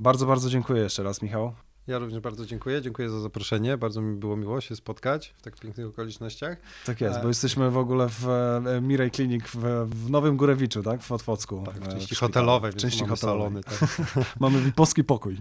[0.00, 1.52] Bardzo, bardzo dziękuję jeszcze raz, Michał.
[1.86, 2.82] Ja również bardzo dziękuję.
[2.82, 3.78] Dziękuję za zaproszenie.
[3.78, 6.58] Bardzo mi było miło się spotkać w tak pięknych okolicznościach.
[6.86, 10.82] Tak jest, E, bo jesteśmy w ogóle w e, Mirej Clinic w, w Nowym Górewiczu,
[10.82, 11.02] tak?
[11.02, 11.62] W Otwocku.
[11.66, 13.62] Tak, w e, części hotelowej, W części mamy hotelowej.
[13.62, 13.62] salony.
[13.62, 14.36] Tak.
[14.40, 15.36] Mamy wiposki pokój.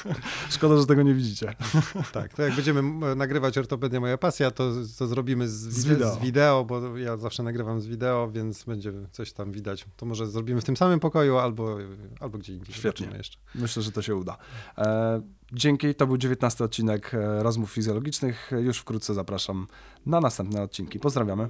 [0.50, 1.54] Szkoda, że tego nie widzicie.
[2.12, 2.82] tak, to jak będziemy
[3.16, 6.14] nagrywać Ortopedia Moja Pasja, to, to zrobimy z, Z wide- wideo.
[6.14, 9.86] z wideo, bo ja zawsze nagrywam z wideo, więc będzie coś tam widać.
[9.96, 11.76] To może zrobimy w tym samym pokoju albo,
[12.20, 12.74] albo gdzie indziej.
[12.74, 13.08] Świetnie.
[13.16, 13.38] Jeszcze.
[13.54, 14.36] Myślę, że to się uda.
[14.78, 15.20] E,
[15.54, 18.50] dzięki, to był 19 odcinek e, Rozmów Fizjologicznych.
[18.60, 19.66] Już wkrótce zapraszam
[20.06, 21.00] na następne odcinki.
[21.00, 21.48] Pozdrawiamy.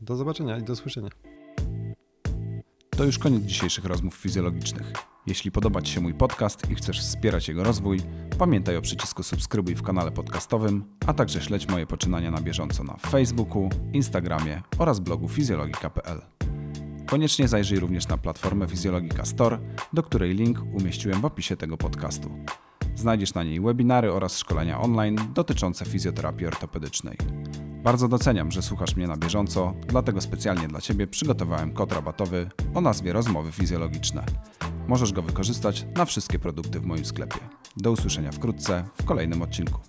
[0.00, 1.10] Do zobaczenia i do słyszenia.
[2.90, 4.92] To już koniec dzisiejszych rozmów fizjologicznych.
[5.26, 8.00] Jeśli podoba Ci się mój podcast i chcesz wspierać jego rozwój,
[8.38, 12.96] pamiętaj o przycisku subskrybuj w kanale podcastowym, a także śledź moje poczynania na bieżąco na
[12.96, 16.20] Facebooku, Instagramie oraz blogu fizjologika.pl.
[17.06, 19.58] Koniecznie zajrzyj również na platformę Fizjologika Store,
[19.92, 22.30] do której link umieściłem w opisie tego podcastu.
[22.96, 27.16] Znajdziesz na niej webinary oraz szkolenia online dotyczące fizjoterapii ortopedycznej.
[27.82, 32.80] Bardzo doceniam, że słuchasz mnie na bieżąco, dlatego specjalnie dla Ciebie przygotowałem kod rabatowy o
[32.80, 34.24] nazwie Rozmowy Fizjologiczne.
[34.88, 37.38] Możesz go wykorzystać na wszystkie produkty w moim sklepie.
[37.76, 39.80] Do usłyszenia wkrótce w kolejnym odcinku.